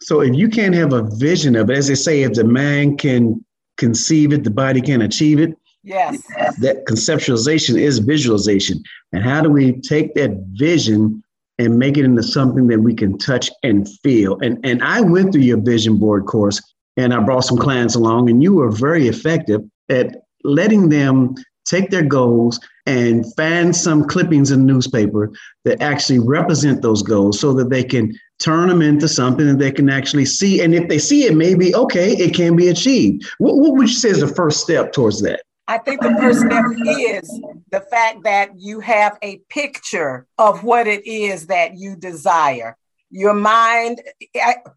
So 0.00 0.20
if 0.20 0.34
you 0.34 0.48
can't 0.48 0.74
have 0.74 0.92
a 0.92 1.02
vision 1.02 1.56
of 1.56 1.68
it, 1.68 1.76
as 1.76 1.88
they 1.88 1.94
say, 1.94 2.22
if 2.22 2.34
the 2.34 2.44
man 2.44 2.96
can 2.96 3.44
conceive 3.78 4.32
it, 4.32 4.44
the 4.44 4.50
body 4.50 4.80
can't 4.80 5.02
achieve 5.02 5.40
it. 5.40 5.56
Yes. 5.82 6.22
That 6.58 6.84
conceptualization 6.86 7.80
is 7.80 7.98
visualization. 8.00 8.82
And 9.12 9.22
how 9.22 9.40
do 9.40 9.48
we 9.48 9.80
take 9.80 10.14
that 10.14 10.32
vision 10.52 11.22
and 11.58 11.78
make 11.78 11.96
it 11.96 12.04
into 12.04 12.22
something 12.22 12.66
that 12.66 12.80
we 12.80 12.94
can 12.94 13.16
touch 13.16 13.50
and 13.62 13.88
feel? 14.02 14.38
And, 14.40 14.58
and 14.64 14.82
I 14.82 15.00
went 15.00 15.32
through 15.32 15.42
your 15.42 15.60
vision 15.60 15.96
board 15.96 16.26
course 16.26 16.60
and 16.98 17.14
I 17.14 17.20
brought 17.20 17.44
some 17.44 17.58
clients 17.58 17.94
along, 17.94 18.28
and 18.28 18.42
you 18.42 18.54
were 18.54 18.72
very 18.72 19.06
effective 19.06 19.62
at 19.88 20.16
letting 20.42 20.88
them 20.88 21.36
take 21.64 21.90
their 21.90 22.02
goals 22.02 22.58
and 22.86 23.24
find 23.36 23.74
some 23.74 24.04
clippings 24.04 24.50
in 24.50 24.66
the 24.66 24.72
newspaper 24.72 25.30
that 25.64 25.80
actually 25.80 26.18
represent 26.18 26.82
those 26.82 27.02
goals 27.02 27.38
so 27.38 27.52
that 27.52 27.70
they 27.70 27.84
can 27.84 28.12
turn 28.38 28.68
them 28.68 28.82
into 28.82 29.08
something 29.08 29.46
that 29.46 29.58
they 29.58 29.72
can 29.72 29.90
actually 29.90 30.24
see. 30.24 30.62
And 30.62 30.74
if 30.74 30.88
they 30.88 30.98
see 30.98 31.24
it, 31.24 31.36
maybe, 31.36 31.74
okay, 31.74 32.12
it 32.12 32.34
can 32.34 32.56
be 32.56 32.68
achieved. 32.68 33.28
What, 33.38 33.56
what 33.56 33.74
would 33.74 33.88
you 33.88 33.94
say 33.94 34.10
is 34.10 34.20
the 34.20 34.28
first 34.28 34.60
step 34.60 34.92
towards 34.92 35.20
that? 35.22 35.40
I 35.66 35.76
think 35.78 36.00
the 36.00 36.16
first 36.18 36.40
step 36.40 36.64
is 36.86 37.28
the 37.70 37.80
fact 37.80 38.24
that 38.24 38.52
you 38.56 38.80
have 38.80 39.18
a 39.22 39.38
picture 39.50 40.26
of 40.38 40.64
what 40.64 40.86
it 40.86 41.06
is 41.06 41.48
that 41.48 41.76
you 41.76 41.94
desire. 41.94 42.76
Your 43.10 43.34
mind, 43.34 44.02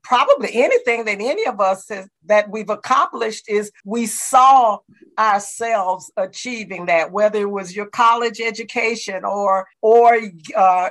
probably 0.03 0.50
anything 0.53 1.06
that 1.06 1.20
any 1.20 1.46
of 1.46 1.60
us 1.60 1.88
has, 1.89 2.08
that 2.25 2.50
we've 2.50 2.70
accomplished 2.70 3.50
is 3.50 3.72
we 3.86 4.06
saw 4.06 4.80
ourselves 5.18 6.12
achieving 6.18 6.86
that, 6.88 7.12
whether 7.12 7.39
it 7.39 7.50
was 7.50 7.75
your 7.75 7.88
college 7.88 8.39
education 8.39 9.25
or 9.25 9.68
or 9.82 10.18
uh, 10.56 10.89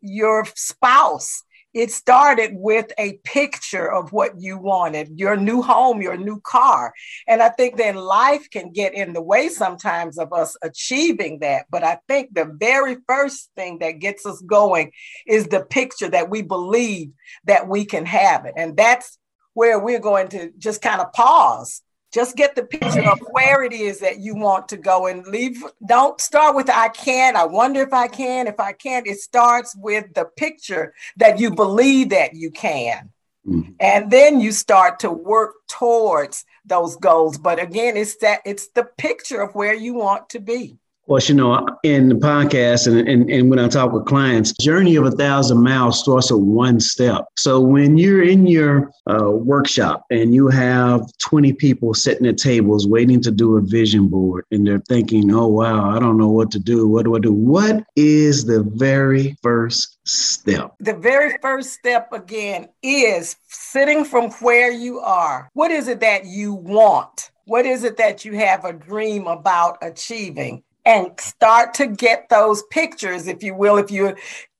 your 0.00 0.44
spouse 0.54 1.42
it 1.76 1.90
started 1.90 2.52
with 2.54 2.90
a 2.96 3.18
picture 3.22 3.92
of 3.92 4.10
what 4.10 4.40
you 4.40 4.56
wanted 4.56 5.20
your 5.20 5.36
new 5.36 5.60
home 5.60 6.00
your 6.00 6.16
new 6.16 6.40
car. 6.40 6.94
And 7.28 7.42
i 7.42 7.50
think 7.50 7.76
then 7.76 7.96
life 7.96 8.48
can 8.50 8.72
get 8.72 8.94
in 8.94 9.12
the 9.12 9.20
way 9.22 9.50
sometimes 9.50 10.18
of 10.18 10.32
us 10.32 10.56
achieving 10.62 11.40
that. 11.40 11.66
But 11.70 11.84
i 11.84 11.98
think 12.08 12.34
the 12.34 12.50
very 12.58 12.96
first 13.06 13.50
thing 13.56 13.78
that 13.80 13.98
gets 13.98 14.24
us 14.24 14.40
going 14.40 14.92
is 15.26 15.48
the 15.48 15.60
picture 15.60 16.08
that 16.08 16.30
we 16.30 16.40
believe 16.40 17.10
that 17.44 17.68
we 17.68 17.84
can 17.84 18.06
have 18.06 18.46
it. 18.46 18.54
And 18.56 18.74
that's 18.76 19.18
where 19.52 19.78
we're 19.78 20.00
going 20.00 20.28
to 20.28 20.50
just 20.58 20.80
kind 20.80 21.00
of 21.02 21.12
pause 21.12 21.82
just 22.16 22.34
get 22.34 22.54
the 22.54 22.64
picture 22.64 23.06
of 23.10 23.20
where 23.30 23.62
it 23.62 23.74
is 23.74 24.00
that 24.00 24.20
you 24.20 24.34
want 24.34 24.70
to 24.70 24.78
go 24.78 25.06
and 25.06 25.26
leave. 25.26 25.62
Don't 25.86 26.18
start 26.18 26.56
with 26.56 26.70
I 26.70 26.88
can, 26.88 27.36
I 27.36 27.44
wonder 27.44 27.82
if 27.82 27.92
I 27.92 28.08
can, 28.08 28.46
if 28.46 28.58
I 28.58 28.72
can't. 28.72 29.06
It 29.06 29.20
starts 29.20 29.76
with 29.76 30.14
the 30.14 30.24
picture 30.24 30.94
that 31.18 31.38
you 31.38 31.54
believe 31.54 32.08
that 32.08 32.32
you 32.32 32.50
can. 32.50 33.10
Mhm. 33.46 33.74
And 33.80 34.10
then 34.10 34.40
you 34.40 34.52
start 34.52 35.00
to 35.00 35.10
work 35.10 35.56
towards 35.68 36.46
those 36.64 36.96
goals. 36.96 37.36
But 37.36 37.60
again, 37.60 37.98
it's 37.98 38.16
that 38.16 38.40
it's 38.46 38.68
the 38.68 38.84
picture 38.84 39.42
of 39.42 39.54
where 39.54 39.74
you 39.74 39.92
want 39.92 40.30
to 40.30 40.40
be. 40.40 40.78
Well, 41.08 41.22
you 41.22 41.34
know, 41.34 41.64
in 41.84 42.08
the 42.08 42.16
podcast 42.16 42.88
and, 42.88 43.08
and, 43.08 43.30
and 43.30 43.48
when 43.48 43.60
I 43.60 43.68
talk 43.68 43.92
with 43.92 44.06
clients, 44.06 44.52
journey 44.54 44.96
of 44.96 45.04
a 45.04 45.12
thousand 45.12 45.62
miles 45.62 46.00
starts 46.00 46.32
at 46.32 46.38
one 46.40 46.80
step. 46.80 47.26
So 47.36 47.60
when 47.60 47.96
you're 47.96 48.24
in 48.24 48.48
your 48.48 48.90
uh, 49.08 49.30
workshop 49.30 50.04
and 50.10 50.34
you 50.34 50.48
have 50.48 51.02
20 51.18 51.52
people 51.52 51.94
sitting 51.94 52.26
at 52.26 52.38
tables 52.38 52.88
waiting 52.88 53.20
to 53.20 53.30
do 53.30 53.56
a 53.56 53.60
vision 53.60 54.08
board 54.08 54.46
and 54.50 54.66
they're 54.66 54.82
thinking, 54.88 55.32
oh, 55.32 55.46
wow, 55.46 55.90
I 55.94 56.00
don't 56.00 56.18
know 56.18 56.30
what 56.30 56.50
to 56.52 56.58
do. 56.58 56.88
What 56.88 57.04
do 57.04 57.14
I 57.14 57.20
do? 57.20 57.32
What 57.32 57.84
is 57.94 58.44
the 58.44 58.64
very 58.64 59.36
first 59.42 59.98
step? 60.08 60.74
The 60.80 60.94
very 60.94 61.38
first 61.40 61.72
step 61.72 62.12
again 62.12 62.68
is 62.82 63.36
sitting 63.46 64.04
from 64.04 64.32
where 64.40 64.72
you 64.72 64.98
are. 64.98 65.50
What 65.52 65.70
is 65.70 65.86
it 65.86 66.00
that 66.00 66.26
you 66.26 66.52
want? 66.52 67.30
What 67.44 67.64
is 67.64 67.84
it 67.84 67.96
that 67.98 68.24
you 68.24 68.32
have 68.32 68.64
a 68.64 68.72
dream 68.72 69.28
about 69.28 69.78
achieving? 69.80 70.64
And 70.86 71.10
start 71.20 71.74
to 71.74 71.86
get 71.86 72.28
those 72.30 72.62
pictures, 72.70 73.26
if 73.26 73.42
you 73.42 73.54
will, 73.54 73.76
if 73.76 73.90
you're 73.90 74.16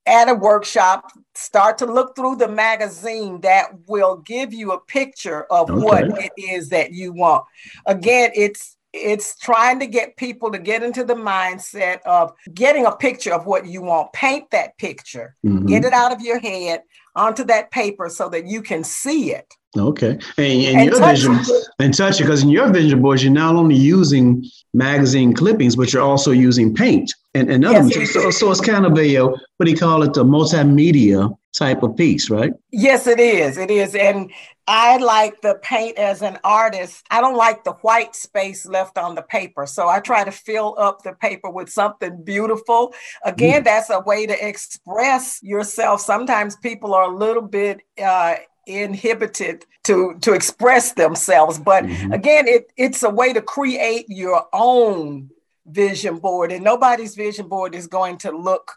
at 0.06 0.28
a 0.28 0.34
workshop, 0.34 1.10
start 1.34 1.78
to 1.78 1.86
look 1.86 2.14
through 2.14 2.36
the 2.36 2.48
magazine 2.48 3.40
that 3.40 3.70
will 3.86 4.16
give 4.18 4.52
you 4.52 4.72
a 4.72 4.80
picture 4.80 5.44
of 5.52 5.68
what 5.70 6.04
it 6.04 6.32
is 6.36 6.68
that 6.70 6.92
you 6.92 7.12
want. 7.12 7.44
Again, 7.86 8.30
it's 8.34 8.75
it's 8.96 9.36
trying 9.38 9.78
to 9.80 9.86
get 9.86 10.16
people 10.16 10.50
to 10.50 10.58
get 10.58 10.82
into 10.82 11.04
the 11.04 11.14
mindset 11.14 12.00
of 12.06 12.32
getting 12.54 12.86
a 12.86 12.94
picture 12.96 13.32
of 13.34 13.46
what 13.46 13.66
you 13.66 13.82
want. 13.82 14.12
Paint 14.12 14.50
that 14.50 14.76
picture. 14.78 15.36
Mhm. 15.44 15.66
Get 15.66 15.84
it 15.84 15.92
out 15.92 16.12
of 16.12 16.20
your 16.20 16.38
head 16.38 16.82
onto 17.14 17.44
that 17.44 17.70
paper 17.70 18.08
so 18.08 18.28
that 18.28 18.46
you 18.46 18.62
can 18.62 18.82
see 18.84 19.32
it. 19.32 19.46
Okay. 19.78 20.12
And, 20.12 20.20
and, 20.38 20.76
And 20.80 20.90
your 20.90 20.98
touch 20.98 21.16
vision, 21.18 21.34
it. 21.38 21.66
and 21.80 21.92
touch 21.94 22.18
it, 22.20 22.24
because 22.24 22.42
in 22.42 22.48
your 22.48 22.70
vision 22.72 23.02
boards, 23.02 23.22
you're 23.22 23.32
not 23.32 23.56
only 23.56 23.74
using 23.74 24.42
magazine 24.72 25.34
clippings, 25.34 25.76
but 25.76 25.92
you're 25.92 26.02
also 26.02 26.30
using 26.30 26.74
paint 26.74 27.12
and, 27.34 27.50
and 27.50 27.64
other 27.64 27.74
Yes. 27.74 27.84
materials. 27.84 28.12
So, 28.14 28.30
so 28.30 28.50
it's 28.50 28.60
kind 28.60 28.86
of 28.86 28.96
a, 28.98 29.16
uh, 29.18 29.26
what 29.26 29.66
do 29.66 29.70
you 29.70 29.76
call 29.76 30.02
it, 30.02 30.14
the 30.14 30.24
multimedia 30.24 31.36
type 31.56 31.82
of 31.82 31.96
piece, 31.96 32.28
right? 32.30 32.52
Yes, 32.70 33.06
it 33.06 33.18
is. 33.18 33.56
It 33.56 33.70
is. 33.70 33.94
And 33.94 34.30
I 34.68 34.96
like 34.98 35.40
the 35.42 35.54
paint 35.62 35.96
as 35.96 36.22
an 36.22 36.38
artist. 36.44 37.04
I 37.10 37.20
don't 37.20 37.36
like 37.36 37.64
the 37.64 37.72
white 37.72 38.14
space 38.14 38.66
left 38.66 38.98
on 38.98 39.14
the 39.14 39.22
paper. 39.22 39.64
So 39.66 39.88
I 39.88 40.00
try 40.00 40.24
to 40.24 40.30
fill 40.30 40.74
up 40.78 41.02
the 41.02 41.12
paper 41.12 41.48
with 41.50 41.70
something 41.70 42.22
beautiful. 42.24 42.92
Again, 43.24 43.62
that's 43.64 43.90
a 43.90 44.00
way 44.00 44.26
to 44.26 44.46
express 44.48 45.40
yourself. 45.42 46.00
Sometimes 46.00 46.56
people 46.56 46.94
are 46.94 47.04
a 47.10 47.16
little 47.16 47.42
bit 47.42 47.80
uh, 48.02 48.34
inhibited 48.66 49.64
to, 49.84 50.16
to 50.22 50.32
express 50.32 50.92
themselves. 50.92 51.58
But 51.58 51.84
Mhm. 51.84 52.12
again, 52.12 52.48
it, 52.48 52.72
it's 52.76 53.02
a 53.02 53.10
way 53.10 53.32
to 53.32 53.40
create 53.40 54.06
your 54.08 54.46
own 54.52 55.30
vision 55.64 56.18
board. 56.18 56.52
And 56.52 56.64
nobody's 56.64 57.14
vision 57.14 57.48
board 57.48 57.74
is 57.74 57.86
going 57.86 58.18
to 58.18 58.30
look 58.30 58.72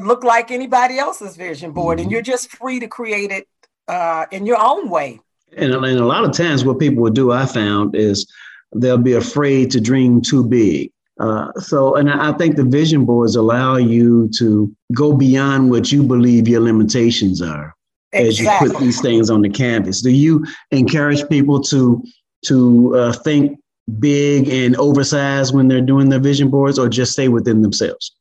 look 0.00 0.24
like 0.24 0.50
anybody 0.50 0.98
else's 0.98 1.36
vision 1.36 1.72
board, 1.72 2.00
and 2.00 2.08
Mhm. 2.08 2.12
you're 2.12 2.22
just 2.22 2.50
free 2.50 2.80
to 2.80 2.88
create 2.88 3.30
it 3.30 3.46
uh, 3.88 4.26
in 4.30 4.46
your 4.46 4.58
own 4.60 4.88
way. 4.88 5.20
And, 5.56 5.74
and 5.74 5.98
a 5.98 6.06
lot 6.06 6.24
of 6.24 6.32
times, 6.32 6.64
what 6.64 6.78
people 6.78 7.02
will 7.02 7.10
do, 7.10 7.32
I 7.32 7.46
found, 7.46 7.96
is 7.96 8.26
they'll 8.74 8.98
be 8.98 9.14
afraid 9.14 9.70
to 9.72 9.80
dream 9.80 10.20
too 10.20 10.44
big. 10.44 10.92
Uh, 11.18 11.52
so, 11.58 11.96
and 11.96 12.08
I 12.10 12.32
think 12.32 12.56
the 12.56 12.64
vision 12.64 13.04
boards 13.04 13.36
allow 13.36 13.76
you 13.76 14.30
to 14.38 14.72
go 14.94 15.12
beyond 15.12 15.70
what 15.70 15.92
you 15.92 16.02
believe 16.02 16.48
your 16.48 16.60
limitations 16.60 17.42
are. 17.42 17.74
as 18.12 18.40
you 18.40 18.50
put 18.58 18.76
these 18.80 19.00
things 19.00 19.30
on 19.30 19.40
the 19.40 19.48
canvas. 19.48 20.02
Do 20.02 20.10
you 20.10 20.44
encourage 20.72 21.28
people 21.28 21.60
to 21.62 22.02
to 22.46 22.96
uh, 22.96 23.12
think 23.12 23.56
big 24.00 24.48
and 24.48 24.74
oversized 24.76 25.54
when 25.54 25.68
they're 25.68 25.80
doing 25.80 26.08
their 26.08 26.18
vision 26.18 26.48
boards, 26.48 26.76
or 26.76 26.88
just 26.88 27.12
stay 27.12 27.28
within 27.28 27.62
themselves? 27.62 28.12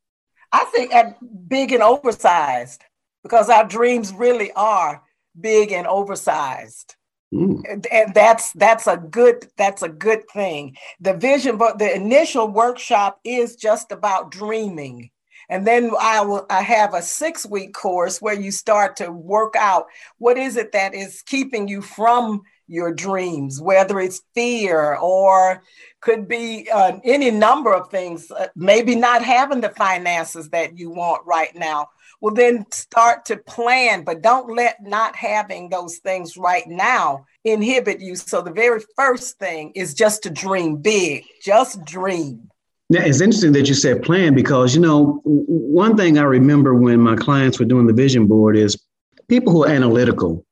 I 0.52 0.64
think 0.66 0.94
at 0.94 1.18
big 1.50 1.72
and 1.72 1.84
oversized 1.84 2.84
because 3.24 3.50
our 3.50 3.68
dreams 3.68 4.14
really 4.14 4.52
are 4.54 5.04
big 5.40 5.72
and 5.72 5.88
oversized. 5.88 6.96
Mm, 7.34 7.62
and 7.70 7.88
and 7.88 8.14
that's 8.14 8.54
that's 8.54 8.88
a 8.88 8.98
good 8.98 9.48
that's 9.56 9.84
a 9.84 9.90
good 9.90 10.28
thing. 10.30 10.76
The 11.00 11.14
vision 11.14 11.58
but 11.58 11.78
the 11.78 11.94
initial 11.94 12.48
workshop 12.48 13.20
is 13.24 13.56
just 13.56 13.92
about 13.92 14.32
dreaming. 14.32 15.12
And 15.48 15.66
then 15.66 15.92
I 16.00 16.22
will 16.22 16.46
I 16.50 16.62
have 16.62 16.94
a 16.94 17.02
six 17.02 17.46
week 17.46 17.74
course 17.74 18.20
where 18.20 18.40
you 18.40 18.52
start 18.52 18.96
to 18.98 19.12
work 19.12 19.56
out 19.56 19.86
what 20.18 20.38
is 20.38 20.58
it 20.58 20.72
that 20.72 20.96
is 20.96 21.22
keeping 21.22 21.68
you 21.68 21.82
from 21.82 22.42
your 22.68 22.94
dreams, 22.94 23.62
whether 23.62 24.00
it's 24.00 24.22
fear 24.34 24.96
or 24.96 25.64
could 26.02 26.28
be 26.28 26.70
uh, 26.74 27.00
any 27.04 27.32
number 27.32 27.74
of 27.74 27.90
things, 27.90 28.32
uh, 28.32 28.48
maybe 28.56 28.96
not 28.96 29.24
having 29.24 29.62
the 29.62 29.70
finances 29.70 30.50
that 30.50 30.78
you 30.78 30.90
want 30.90 31.26
right 31.26 31.56
now. 31.56 31.88
Well, 32.22 32.34
then 32.34 32.66
start 32.72 33.26
to 33.26 33.38
plan, 33.38 34.04
but 34.04 34.22
don't 34.22 34.56
let 34.56 34.82
not 34.82 35.16
having 35.16 35.70
those 35.70 35.98
things 35.98 36.36
right 36.38 36.68
now 36.68 37.26
inhibit 37.44 38.02
you. 38.02 38.16
So, 38.16 38.42
the 38.42 38.52
very 38.52 38.82
first 38.96 39.40
thing 39.40 39.72
is 39.76 39.94
just 39.94 40.24
to 40.24 40.30
dream 40.30 40.78
big, 40.78 41.24
just 41.42 41.84
dream. 41.86 42.50
Now, 42.90 43.04
it's 43.04 43.22
interesting 43.22 43.52
that 43.54 43.68
you 43.68 43.76
said 43.76 44.02
plan 44.02 44.34
because, 44.34 44.74
you 44.74 44.82
know, 44.82 45.22
one 45.24 45.96
thing 45.96 46.18
I 46.18 46.24
remember 46.24 46.74
when 46.74 47.00
my 47.00 47.16
clients 47.16 47.60
were 47.60 47.66
doing 47.66 47.86
the 47.86 47.94
vision 47.94 48.26
board 48.26 48.58
is 48.58 48.82
people 49.28 49.54
who 49.54 49.64
are 49.64 49.70
analytical 49.70 50.44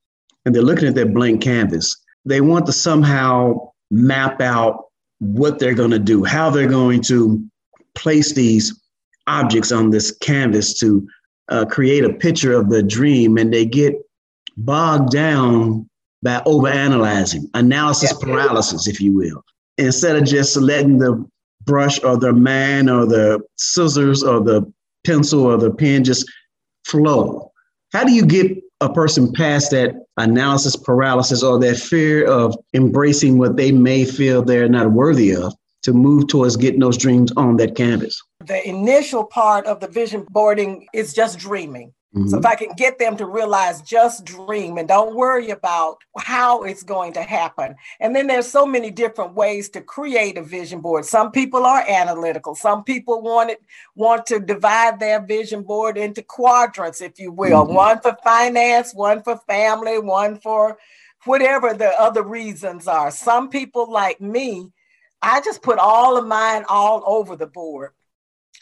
and 0.45 0.53
they're 0.53 0.61
looking 0.61 0.87
at 0.87 0.95
their 0.95 1.07
blank 1.07 1.41
canvas, 1.41 1.97
they 2.25 2.39
want 2.41 2.67
to 2.67 2.71
somehow 2.71 3.71
map 3.89 4.39
out 4.39 4.86
what 5.19 5.59
they're 5.59 5.73
going 5.73 5.91
to 5.91 5.99
do, 5.99 6.23
how 6.23 6.49
they're 6.49 6.67
going 6.67 7.01
to 7.03 7.43
place 7.95 8.33
these 8.33 8.79
objects 9.27 9.71
on 9.71 9.89
this 9.89 10.11
canvas 10.17 10.73
to 10.79 11.07
uh, 11.49 11.65
create 11.65 12.03
a 12.03 12.13
picture 12.13 12.53
of 12.53 12.69
the 12.69 12.83
dream, 12.83 13.37
and 13.37 13.53
they 13.53 13.65
get 13.65 13.95
bogged 14.57 15.11
down 15.11 15.89
by 16.23 16.41
overanalyzing, 16.45 17.49
analysis 17.53 18.13
paralysis, 18.13 18.87
if 18.87 18.99
you 18.99 19.13
will, 19.13 19.43
instead 19.77 20.15
of 20.15 20.25
just 20.25 20.57
letting 20.57 20.97
the 20.97 21.25
brush 21.65 22.01
or 22.03 22.17
the 22.17 22.33
man 22.33 22.89
or 22.89 23.05
the 23.05 23.39
scissors 23.57 24.23
or 24.23 24.41
the 24.41 24.71
pencil 25.05 25.43
or 25.43 25.57
the 25.57 25.71
pen 25.71 26.03
just 26.03 26.25
flow. 26.85 27.51
How 27.93 28.03
do 28.03 28.11
you 28.11 28.25
get 28.25 28.57
a 28.81 28.91
person 28.91 29.31
past 29.33 29.71
that 29.71 29.95
analysis 30.17 30.75
paralysis 30.75 31.43
or 31.43 31.59
that 31.59 31.77
fear 31.77 32.25
of 32.25 32.55
embracing 32.73 33.37
what 33.37 33.57
they 33.57 33.71
may 33.71 34.05
feel 34.05 34.43
they're 34.43 34.69
not 34.69 34.91
worthy 34.91 35.35
of 35.35 35.53
to 35.83 35.93
move 35.93 36.27
towards 36.27 36.55
getting 36.57 36.79
those 36.79 36.97
dreams 36.97 37.31
on 37.37 37.57
that 37.57 37.75
canvas? 37.75 38.21
The 38.45 38.67
initial 38.67 39.23
part 39.23 39.65
of 39.65 39.79
the 39.79 39.87
vision 39.87 40.25
boarding 40.29 40.87
is 40.93 41.13
just 41.13 41.39
dreaming. 41.39 41.93
So 42.25 42.37
Mhm. 42.37 42.39
if 42.39 42.45
I 42.45 42.55
can 42.55 42.73
get 42.75 42.97
them 42.97 43.15
to 43.17 43.25
realize 43.25 43.81
just 43.81 44.25
dream 44.25 44.77
and 44.77 44.87
don't 44.87 45.15
worry 45.15 45.51
about 45.51 45.97
how 46.17 46.63
it's 46.63 46.83
going 46.83 47.13
to 47.13 47.21
happen. 47.21 47.75
And 47.99 48.15
then 48.15 48.27
there's 48.27 48.49
so 48.49 48.65
many 48.65 48.89
different 48.91 49.33
ways 49.33 49.69
to 49.69 49.81
create 49.81 50.37
a 50.37 50.41
vision 50.41 50.81
board. 50.81 51.05
Some 51.05 51.31
people 51.31 51.65
are 51.65 51.83
analytical. 51.87 52.55
Some 52.55 52.83
people 52.83 53.21
want 53.21 53.51
it 53.51 53.61
want 53.95 54.25
to 54.27 54.39
divide 54.39 54.99
their 54.99 55.21
vision 55.21 55.63
board 55.63 55.97
into 55.97 56.21
quadrants, 56.23 57.01
if 57.01 57.19
you 57.19 57.31
will. 57.31 57.65
Mhm. 57.65 57.73
One 57.73 57.99
for 58.01 58.17
finance, 58.23 58.93
one 58.93 59.21
for 59.21 59.37
family, 59.47 59.99
one 59.99 60.39
for 60.39 60.77
whatever 61.25 61.73
the 61.73 61.99
other 61.99 62.23
reasons 62.23 62.87
are. 62.87 63.11
Some 63.11 63.49
people 63.49 63.91
like 63.91 64.21
me, 64.21 64.71
I 65.21 65.41
just 65.41 65.61
put 65.61 65.79
all 65.79 66.17
of 66.17 66.25
mine 66.25 66.63
all 66.69 67.03
over 67.05 67.35
the 67.35 67.47
board. 67.47 67.91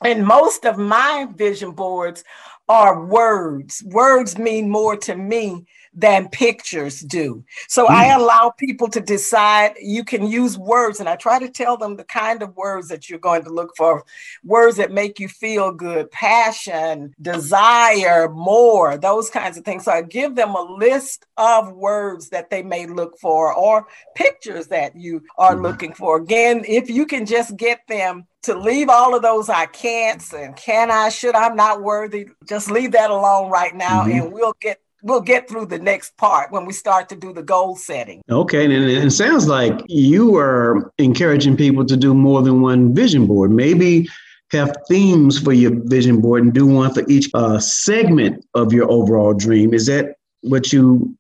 And 0.03 0.25
most 0.27 0.65
of 0.65 0.77
my 0.77 1.25
vision 1.35 1.71
boards 1.71 2.23
are 2.67 3.05
words. 3.05 3.83
Words 3.85 4.37
mean 4.37 4.69
more 4.69 4.97
to 4.97 5.15
me 5.15 5.65
than 5.95 6.27
pictures 6.27 6.99
do. 6.99 7.43
So 7.69 7.87
I 7.87 8.07
allow 8.07 8.53
people 8.57 8.89
to 8.89 8.99
decide 8.99 9.75
you 9.81 10.03
can 10.03 10.27
use 10.27 10.57
words, 10.57 10.99
and 10.99 11.07
I 11.07 11.15
try 11.15 11.39
to 11.39 11.49
tell 11.49 11.77
them 11.77 11.95
the 11.95 12.03
kind 12.03 12.43
of 12.43 12.55
words 12.55 12.89
that 12.89 13.09
you're 13.09 13.17
going 13.17 13.43
to 13.45 13.49
look 13.49 13.71
for 13.77 14.03
words 14.43 14.77
that 14.77 14.91
make 14.91 15.19
you 15.19 15.29
feel 15.29 15.71
good, 15.71 16.11
passion, 16.11 17.15
desire, 17.21 18.29
more, 18.29 18.97
those 18.97 19.29
kinds 19.29 19.57
of 19.57 19.63
things. 19.63 19.85
So 19.85 19.91
I 19.91 20.01
give 20.01 20.35
them 20.35 20.53
a 20.53 20.61
list 20.61 21.25
of 21.37 21.71
words 21.73 22.29
that 22.29 22.49
they 22.49 22.61
may 22.61 22.85
look 22.85 23.17
for 23.19 23.53
or 23.53 23.87
pictures 24.15 24.67
that 24.67 24.95
you 24.95 25.21
are 25.37 25.55
Mhm. 25.55 25.61
looking 25.61 25.93
for. 25.93 26.17
Again, 26.17 26.65
if 26.67 26.89
you 26.89 27.05
can 27.05 27.25
just 27.25 27.55
get 27.55 27.79
them 27.87 28.27
to 28.43 28.53
leave 28.53 28.89
all 28.89 29.15
of 29.15 29.23
those 29.23 29.49
I 29.49 29.65
can'ts 29.65 30.33
and 30.33 30.55
can 30.55 30.91
I, 30.91 31.09
should 31.09 31.35
I'm 31.35 31.55
not 31.55 31.81
worthy, 31.81 32.27
just 32.47 32.69
leave 32.69 32.91
that 32.91 33.09
alone 33.09 33.49
right 33.49 33.73
now 33.73 34.03
Mhm. 34.03 34.11
and 34.11 34.33
we'll 34.33 34.55
get 34.59 34.79
we'll 35.05 35.21
get 35.21 35.47
through 35.47 35.67
the 35.67 35.79
next 35.79 36.17
part 36.17 36.51
when 36.51 36.65
we 36.65 36.73
start 36.73 37.07
to 37.09 37.15
do 37.15 37.31
the 37.31 37.43
goal 37.43 37.75
setting. 37.75 38.21
Okay, 38.29 38.65
and 38.65 38.73
it 38.73 39.03
it 39.05 39.11
sounds 39.11 39.47
like 39.47 39.73
you 39.87 40.35
are 40.35 40.91
encouraging 40.97 41.55
people 41.55 41.85
to 41.85 41.95
do 41.95 42.13
more 42.13 42.41
than 42.41 42.61
one 42.61 42.93
vision 42.93 43.27
board. 43.27 43.51
Maybe 43.51 44.09
have 44.51 44.75
themes 44.89 45.39
for 45.39 45.53
your 45.53 45.71
vision 45.85 46.21
board 46.21 46.43
and 46.43 46.53
do 46.53 46.65
one 46.65 46.93
for 46.93 47.03
each 47.07 47.29
uh, 47.33 47.59
segment 47.59 48.45
of 48.53 48.73
your 48.73 48.89
overall 48.91 49.33
dream. 49.33 49.73
Is 49.73 49.85
that 49.85 50.15
what 50.41 50.73
you 50.73 51.15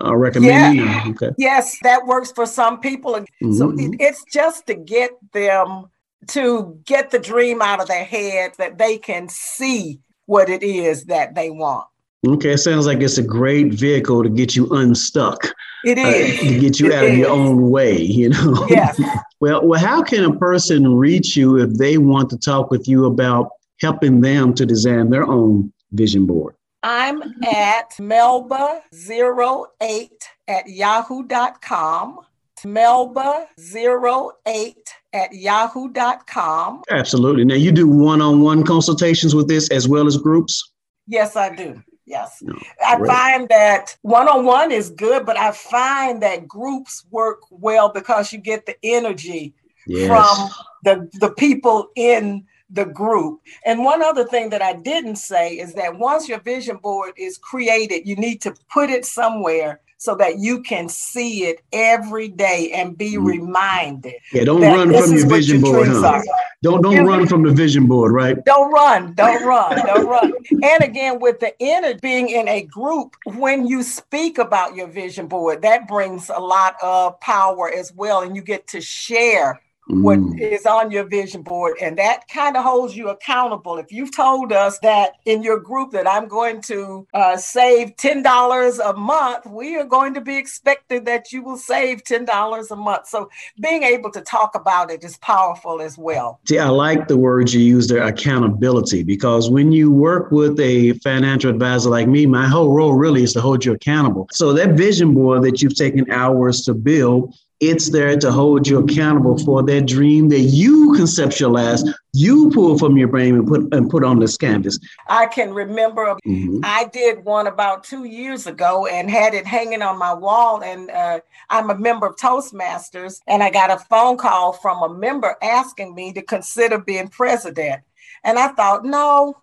are 0.00 0.18
recommending? 0.18 1.12
Okay. 1.12 1.30
Yes, 1.38 1.76
that 1.82 2.06
works 2.06 2.32
for 2.32 2.46
some 2.46 2.80
people. 2.80 3.14
So 3.14 3.72
Mhm. 3.72 3.94
it, 3.94 4.00
it's 4.00 4.24
just 4.32 4.66
to 4.66 4.74
get 4.74 5.10
them 5.32 5.86
to 6.28 6.78
get 6.86 7.10
the 7.10 7.18
dream 7.18 7.60
out 7.60 7.80
of 7.80 7.88
their 7.88 8.04
head 8.04 8.52
that 8.58 8.78
they 8.78 8.96
can 8.96 9.28
see 9.28 9.98
what 10.26 10.48
it 10.48 10.62
is 10.62 11.04
that 11.06 11.34
they 11.34 11.50
want. 11.50 11.84
Okay, 12.26 12.52
it 12.52 12.58
sounds 12.58 12.86
like 12.86 13.00
it's 13.00 13.18
a 13.18 13.22
great 13.22 13.74
vehicle 13.74 14.22
to 14.22 14.28
get 14.28 14.54
you 14.54 14.68
unstuck, 14.70 15.52
It 15.84 15.98
is 15.98 16.38
uh, 16.38 16.42
to 16.44 16.60
get 16.60 16.78
you 16.78 16.86
It 16.86 16.92
out 16.92 17.06
of 17.06 17.16
your 17.16 17.30
own 17.30 17.70
way. 17.70 18.00
You 18.00 18.28
know. 18.30 18.66
Yes. 18.68 19.00
Well, 19.40 19.66
well, 19.66 19.80
how 19.80 20.04
can 20.04 20.22
a 20.22 20.38
person 20.38 20.94
reach 20.94 21.36
you 21.36 21.58
if 21.58 21.74
they 21.74 21.98
want 21.98 22.30
to 22.30 22.38
talk 22.38 22.70
with 22.70 22.86
you 22.86 23.06
about 23.06 23.50
helping 23.80 24.20
them 24.20 24.54
to 24.54 24.64
design 24.64 25.10
their 25.10 25.24
own 25.24 25.72
vision 25.90 26.26
board? 26.26 26.54
I'm 26.84 27.20
at 27.44 27.90
melba08 27.98 30.10
at 30.46 30.68
yahoo.com. 30.68 32.20
Melba08 32.64 34.74
at 35.12 35.32
yahoo.com. 35.32 36.82
Absolutely. 36.90 37.44
Now, 37.44 37.56
you 37.56 37.72
do 37.72 37.88
one-on-one 37.88 38.64
consultations 38.64 39.34
with 39.34 39.48
this 39.48 39.68
as 39.70 39.88
well 39.88 40.06
as 40.06 40.16
groups. 40.16 40.72
Yes, 41.08 41.34
I 41.34 41.52
do. 41.54 41.82
Yes. 42.06 42.38
No, 42.42 42.54
I 42.84 42.96
great. 42.96 43.08
find 43.08 43.48
that 43.48 43.96
one 44.02 44.28
on 44.28 44.44
one 44.44 44.72
is 44.72 44.90
good, 44.90 45.24
but 45.24 45.38
I 45.38 45.52
find 45.52 46.22
that 46.22 46.48
groups 46.48 47.04
work 47.10 47.40
well 47.50 47.88
because 47.92 48.32
you 48.32 48.38
get 48.38 48.66
the 48.66 48.76
energy 48.82 49.54
Yes. 49.86 50.06
from 50.06 50.50
the, 50.84 51.10
the 51.18 51.30
people 51.30 51.88
in 51.96 52.46
the 52.70 52.84
group. 52.84 53.40
And 53.66 53.84
one 53.84 54.02
other 54.02 54.24
thing 54.24 54.50
that 54.50 54.62
I 54.62 54.74
didn't 54.74 55.16
say 55.16 55.54
is 55.54 55.74
that 55.74 55.98
once 55.98 56.28
your 56.28 56.40
vision 56.40 56.76
board 56.76 57.12
is 57.16 57.36
created, 57.38 58.06
you 58.06 58.16
need 58.16 58.40
to 58.42 58.54
put 58.72 58.90
it 58.90 59.04
somewhere 59.04 59.80
so 60.02 60.16
that 60.16 60.40
you 60.40 60.60
can 60.62 60.88
see 60.88 61.44
it 61.44 61.62
every 61.72 62.26
day 62.26 62.72
and 62.74 62.98
be 62.98 63.12
Mhm. 63.14 63.24
reminded. 63.24 64.14
yeah. 64.32 64.42
Don't 64.42 64.60
run 64.60 64.92
from 64.92 65.14
your 65.16 65.26
vision 65.28 65.60
board, 65.60 65.86
huh? 65.86 66.20
Don't 66.60 66.82
don't 66.82 67.06
run 67.06 67.28
from 67.28 67.44
the 67.44 67.52
vision 67.52 67.86
board, 67.86 68.12
right? 68.12 68.36
Don't 68.44 68.72
run, 68.72 69.14
don't 69.14 69.44
run, 69.44 69.76
don't 69.86 70.06
run. 70.08 70.32
And 70.62 70.82
again, 70.82 71.20
with 71.20 71.38
the 71.38 71.52
inner 71.60 71.94
being 72.00 72.28
in 72.30 72.48
a 72.48 72.62
group, 72.62 73.14
when 73.36 73.64
you 73.66 73.84
speak 73.84 74.38
about 74.38 74.74
your 74.74 74.88
vision 74.88 75.28
board, 75.28 75.62
that 75.62 75.86
brings 75.86 76.28
a 76.28 76.40
lot 76.40 76.74
of 76.82 77.20
power 77.20 77.70
as 77.72 77.92
well. 77.94 78.22
And 78.22 78.34
you 78.34 78.42
get 78.42 78.66
to 78.68 78.80
share 78.80 79.60
what 79.88 80.18
Mm. 80.18 80.40
is 80.40 80.64
on 80.64 80.90
your 80.90 81.04
vision 81.04 81.42
board. 81.42 81.76
And 81.80 81.98
that 81.98 82.28
kind 82.28 82.56
of 82.56 82.64
holds 82.64 82.96
you 82.96 83.08
accountable. 83.08 83.78
If 83.78 83.90
you've 83.90 84.14
told 84.14 84.52
us 84.52 84.78
that 84.78 85.14
in 85.26 85.42
your 85.42 85.58
group 85.58 85.90
that 85.90 86.08
I'm 86.08 86.28
going 86.28 86.60
to 86.62 87.06
uh, 87.14 87.36
save 87.36 87.96
$10 87.96 88.78
a 88.78 88.92
month, 88.94 89.44
we 89.46 89.76
are 89.76 89.84
going 89.84 90.14
to 90.14 90.20
be 90.20 90.36
expected 90.36 91.04
that 91.06 91.32
you 91.32 91.42
will 91.42 91.56
save 91.56 92.04
$10 92.04 92.70
a 92.70 92.76
month. 92.76 93.08
So 93.08 93.28
being 93.60 93.82
able 93.82 94.10
to 94.12 94.20
talk 94.20 94.54
about 94.54 94.90
it 94.90 95.02
is 95.02 95.16
powerful 95.18 95.80
as 95.82 95.98
well. 95.98 96.38
See, 96.48 96.58
I 96.60 96.68
like 96.68 97.08
the 97.08 97.16
words 97.16 97.52
you 97.52 97.60
use 97.60 97.88
there, 97.88 98.02
accountability, 98.04 99.02
because 99.02 99.50
when 99.50 99.72
you 99.72 99.90
work 99.90 100.30
with 100.30 100.58
a 100.60 100.92
financial 101.00 101.50
advisor 101.50 101.90
like 101.90 102.08
me, 102.08 102.24
my 102.26 102.46
whole 102.46 102.72
role 102.72 102.94
really 102.94 103.24
is 103.24 103.32
to 103.32 103.40
hold 103.40 103.64
you 103.64 103.72
accountable. 103.72 104.28
So 104.32 104.52
that 104.52 104.70
vision 104.70 105.12
board 105.14 105.42
that 105.42 105.60
you've 105.60 105.74
taken 105.74 106.10
hours 106.10 106.62
to 106.62 106.74
build, 106.74 107.34
it's 107.62 107.90
there 107.90 108.16
to 108.16 108.32
hold 108.32 108.66
you 108.66 108.78
accountable 108.80 109.38
for 109.38 109.62
that 109.62 109.86
dream 109.86 110.28
that 110.30 110.40
you 110.40 110.92
conceptualize, 110.98 111.88
you 112.12 112.50
pull 112.50 112.76
from 112.76 112.96
your 112.96 113.06
brain 113.06 113.36
and 113.36 113.46
put 113.46 113.72
and 113.72 113.88
put 113.88 114.02
on 114.02 114.18
this 114.18 114.36
canvas. 114.36 114.80
I 115.08 115.26
can 115.26 115.54
remember 115.54 116.16
Mhm. 116.26 116.60
I 116.64 116.90
did 116.92 117.24
one 117.24 117.46
about 117.46 117.84
two 117.84 118.02
years 118.02 118.48
ago 118.48 118.86
and 118.86 119.08
had 119.08 119.32
it 119.32 119.46
hanging 119.46 119.80
on 119.80 119.96
my 119.96 120.12
wall. 120.12 120.60
And 120.64 120.90
uh, 120.90 121.20
I'm 121.50 121.70
a 121.70 121.78
member 121.78 122.06
of 122.06 122.16
Toastmasters, 122.16 123.20
and 123.28 123.44
I 123.44 123.50
got 123.50 123.70
a 123.70 123.78
phone 123.78 124.16
call 124.16 124.54
from 124.54 124.82
a 124.82 124.92
member 124.92 125.36
asking 125.40 125.94
me 125.94 126.12
to 126.14 126.22
consider 126.22 126.78
being 126.78 127.06
president. 127.06 127.82
And 128.24 128.40
I 128.40 128.48
thought, 128.48 128.84
no, 128.84 129.36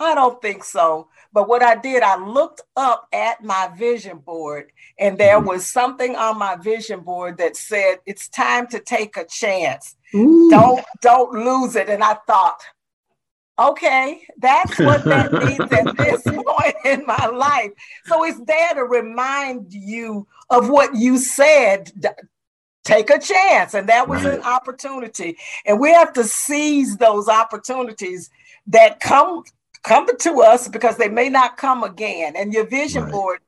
I 0.00 0.14
don't 0.14 0.40
think 0.40 0.64
so. 0.64 1.08
But 1.32 1.48
what 1.48 1.62
I 1.62 1.76
did, 1.76 2.02
I 2.02 2.16
looked 2.16 2.62
up 2.74 3.06
at 3.12 3.44
my 3.44 3.70
vision 3.76 4.18
board, 4.18 4.72
and 4.98 5.18
there 5.18 5.38
Mhm. 5.40 5.46
was 5.46 5.66
something 5.70 6.16
on 6.16 6.38
my 6.38 6.56
vision 6.56 7.00
board 7.00 7.36
that 7.38 7.56
said, 7.56 8.00
"It's 8.06 8.28
time 8.28 8.66
to 8.68 8.80
take 8.80 9.16
a 9.16 9.24
chance. 9.24 9.94
Ooh. 10.14 10.48
Don't 10.50 10.84
don't 11.02 11.32
lose 11.32 11.76
it." 11.76 11.88
And 11.88 12.02
I 12.02 12.14
thought, 12.26 12.60
Okay, 13.58 14.26
that's 14.38 14.78
what 14.78 15.04
that 15.04 15.32
means 15.44 15.70
at 15.70 15.94
this 15.94 16.22
point 16.22 16.74
in 16.86 17.04
my 17.04 17.26
life. 17.26 17.70
So 18.06 18.24
it's 18.24 18.40
there 18.46 18.72
to 18.72 18.84
remind 18.84 19.74
you 19.74 20.26
of 20.48 20.70
what 20.70 20.94
you 20.94 21.18
said. 21.18 21.92
Take 22.84 23.10
a 23.10 23.18
chance. 23.18 23.74
And 23.74 23.86
that 23.90 24.08
was 24.08 24.24
an 24.24 24.40
opportunity. 24.44 25.36
And 25.66 25.78
we 25.78 25.92
have 25.92 26.14
to 26.14 26.24
seize 26.24 26.96
those 26.96 27.28
opportunities 27.28 28.30
that 28.68 28.98
come 29.00 29.44
come 29.82 30.06
to 30.18 30.40
us 30.42 30.68
because 30.68 30.96
they 30.96 31.08
may 31.08 31.28
not 31.28 31.56
come 31.56 31.82
again. 31.82 32.34
And 32.36 32.52
your 32.52 32.66
vision 32.66 33.04
Right. 33.04 33.12
board 33.12 33.38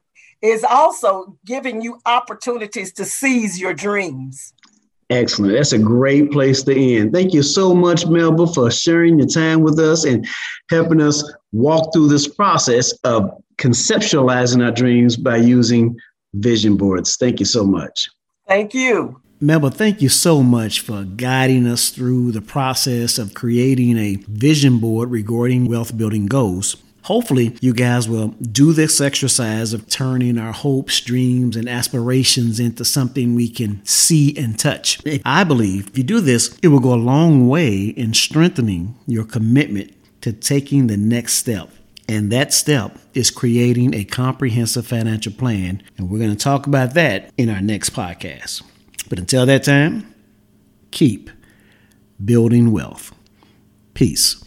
is 0.40 0.64
also 0.64 1.36
giving 1.44 1.82
you 1.82 1.98
opportunities 2.04 2.92
to 2.94 3.04
seize 3.04 3.60
your 3.60 3.74
dreams. 3.74 4.52
Excellent. 5.10 5.52
That's 5.52 5.72
a 5.72 5.78
great 5.78 6.32
place 6.32 6.62
to 6.62 6.74
end. 6.74 7.12
Thank 7.12 7.34
you 7.34 7.42
so 7.42 7.74
much, 7.74 8.06
Melba, 8.06 8.46
for 8.46 8.70
sharing 8.70 9.18
your 9.18 9.28
time 9.28 9.60
with 9.60 9.78
us 9.78 10.04
and 10.04 10.26
helping 10.70 11.02
us 11.02 11.22
walk 11.52 11.92
through 11.92 12.08
this 12.08 12.26
process 12.26 12.92
of 13.04 13.30
conceptualizing 13.58 14.64
our 14.64 14.72
dreams 14.72 15.16
by 15.16 15.36
using 15.36 15.96
vision 16.34 16.76
boards. 16.76 17.16
Thank 17.16 17.40
you 17.40 17.46
so 17.46 17.62
much. 17.62 18.08
Thank 18.48 18.72
you. 18.72 19.20
Melba, 19.42 19.72
thank 19.72 20.00
you 20.00 20.08
so 20.08 20.40
much 20.40 20.78
for 20.78 21.02
guiding 21.02 21.66
us 21.66 21.90
through 21.90 22.30
the 22.30 22.40
process 22.40 23.18
of 23.18 23.34
creating 23.34 23.98
a 23.98 24.14
vision 24.28 24.78
board 24.78 25.10
regarding 25.10 25.68
wealth 25.68 25.98
building 25.98 26.26
goals. 26.26 26.76
Hopefully, 27.02 27.56
you 27.60 27.74
guys 27.74 28.08
will 28.08 28.28
do 28.28 28.72
this 28.72 29.00
exercise 29.00 29.72
of 29.72 29.88
turning 29.88 30.38
our 30.38 30.52
hopes, 30.52 31.00
dreams, 31.00 31.56
and 31.56 31.68
aspirations 31.68 32.60
into 32.60 32.84
something 32.84 33.34
we 33.34 33.48
can 33.48 33.84
see 33.84 34.32
and 34.38 34.56
touch. 34.56 35.00
I 35.24 35.42
believe 35.42 35.88
if 35.88 35.98
you 35.98 36.04
do 36.04 36.20
this, 36.20 36.56
it 36.62 36.68
will 36.68 36.78
go 36.78 36.94
a 36.94 37.08
long 37.10 37.48
way 37.48 37.86
in 37.86 38.14
strengthening 38.14 38.94
your 39.08 39.24
commitment 39.24 39.92
to 40.20 40.32
taking 40.32 40.86
the 40.86 40.96
next 40.96 41.32
step. 41.32 41.68
And 42.08 42.30
that 42.30 42.52
step 42.52 42.96
is 43.12 43.32
creating 43.32 43.92
a 43.92 44.04
comprehensive 44.04 44.86
financial 44.86 45.32
plan. 45.32 45.82
And 45.98 46.08
we're 46.08 46.20
going 46.20 46.30
to 46.30 46.36
talk 46.36 46.68
about 46.68 46.94
that 46.94 47.32
in 47.36 47.48
our 47.48 47.60
next 47.60 47.90
podcast. 47.90 48.62
But 49.08 49.18
until 49.18 49.46
that 49.46 49.64
time, 49.64 50.14
keep 50.90 51.30
building 52.24 52.72
wealth. 52.72 53.12
Peace. 53.94 54.42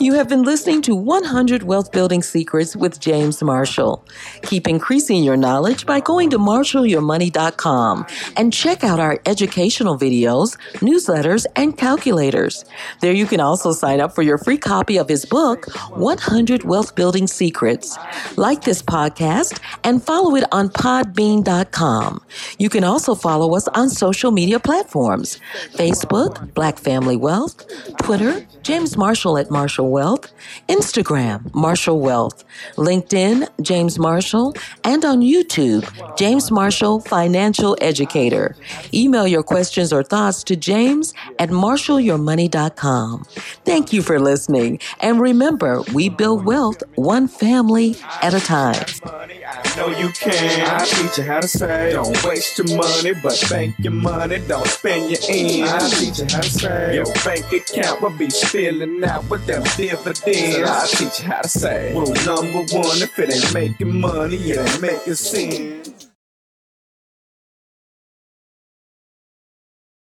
You 0.00 0.14
have 0.14 0.28
been 0.28 0.44
listening 0.44 0.80
to 0.82 0.94
100 0.94 1.64
Wealth 1.64 1.90
Building 1.90 2.22
Secrets 2.22 2.76
with 2.76 3.00
James 3.00 3.42
Marshall. 3.42 4.06
Keep 4.42 4.68
increasing 4.68 5.24
your 5.24 5.36
knowledge 5.36 5.86
by 5.86 5.98
going 5.98 6.30
to 6.30 6.38
marshallyourmoney.com 6.38 8.06
and 8.36 8.52
check 8.52 8.84
out 8.84 9.00
our 9.00 9.18
educational 9.26 9.98
videos, 9.98 10.56
newsletters, 10.74 11.46
and 11.56 11.76
calculators. 11.76 12.64
There 13.00 13.12
you 13.12 13.26
can 13.26 13.40
also 13.40 13.72
sign 13.72 14.00
up 14.00 14.14
for 14.14 14.22
your 14.22 14.38
free 14.38 14.56
copy 14.56 14.98
of 14.98 15.08
his 15.08 15.24
book, 15.24 15.66
100 15.90 16.62
Wealth 16.62 16.94
Building 16.94 17.26
Secrets. 17.26 17.98
Like 18.36 18.62
this 18.62 18.82
podcast 18.82 19.60
and 19.82 20.00
follow 20.00 20.36
it 20.36 20.44
on 20.52 20.68
podbean.com. 20.68 22.22
You 22.58 22.70
can 22.70 22.84
also 22.84 23.16
follow 23.16 23.56
us 23.56 23.66
on 23.68 23.90
social 23.90 24.30
media 24.30 24.60
platforms 24.60 25.40
Facebook, 25.72 26.54
Black 26.54 26.78
Family 26.78 27.16
Wealth, 27.16 27.66
Twitter, 28.00 28.46
James 28.62 28.96
Marshall 28.96 29.38
at 29.38 29.50
Marshall 29.50 29.87
Wealth, 29.90 30.32
Instagram, 30.68 31.52
Marshall 31.54 32.00
Wealth, 32.00 32.44
LinkedIn, 32.76 33.48
James 33.62 33.98
Marshall, 33.98 34.54
and 34.84 35.04
on 35.04 35.20
YouTube, 35.20 35.84
James 36.16 36.50
Marshall 36.50 37.00
Financial 37.00 37.76
Educator. 37.80 38.56
Email 38.92 39.26
your 39.26 39.42
questions 39.42 39.92
or 39.92 40.02
thoughts 40.02 40.42
to 40.44 40.56
james 40.56 41.14
at 41.38 41.50
marshallyourmoney.com. 41.50 43.24
Thank 43.64 43.92
you 43.92 44.02
for 44.02 44.18
listening. 44.18 44.80
And 45.00 45.20
remember, 45.20 45.82
we 45.92 46.08
build 46.08 46.44
wealth 46.44 46.82
one 46.94 47.28
family 47.28 47.96
at 48.22 48.34
a 48.34 48.40
time. 48.40 48.84
I 49.04 49.76
know 49.76 49.88
you 49.88 50.08
can. 50.10 50.68
I 50.68 50.84
teach 50.84 51.18
you 51.18 51.24
how 51.24 51.40
to 51.40 51.48
save. 51.48 51.92
Don't 51.94 52.24
waste 52.24 52.58
your 52.58 52.76
money, 52.76 53.14
but 53.22 53.42
bank 53.48 53.74
your 53.78 53.92
money. 53.92 54.38
Don't 54.46 54.66
spend 54.66 55.10
your 55.10 55.20
ends. 55.28 55.72
I 55.72 55.88
teach 55.88 56.18
you 56.18 56.26
how 56.26 56.40
to 56.40 56.50
save. 56.50 56.94
Your 56.94 57.06
bank 57.24 57.52
account 57.52 58.02
will 58.02 58.16
be 58.16 58.30
spilling 58.30 59.02
out 59.04 59.28
with 59.30 59.46
them 59.46 59.62
dividends. 59.78 60.26
I 60.26 60.86
teach 60.86 61.20
you 61.20 61.30
how 61.30 61.40
to 61.40 61.48
save. 61.48 61.94
Rule 61.94 62.12
number 62.26 62.58
one, 62.74 63.00
if 63.00 63.18
it 63.18 63.32
ain't 63.32 63.54
making 63.54 64.00
money, 64.00 64.36
it 64.36 64.58
ain't 64.58 64.82
making 64.82 65.14
sense. 65.14 65.97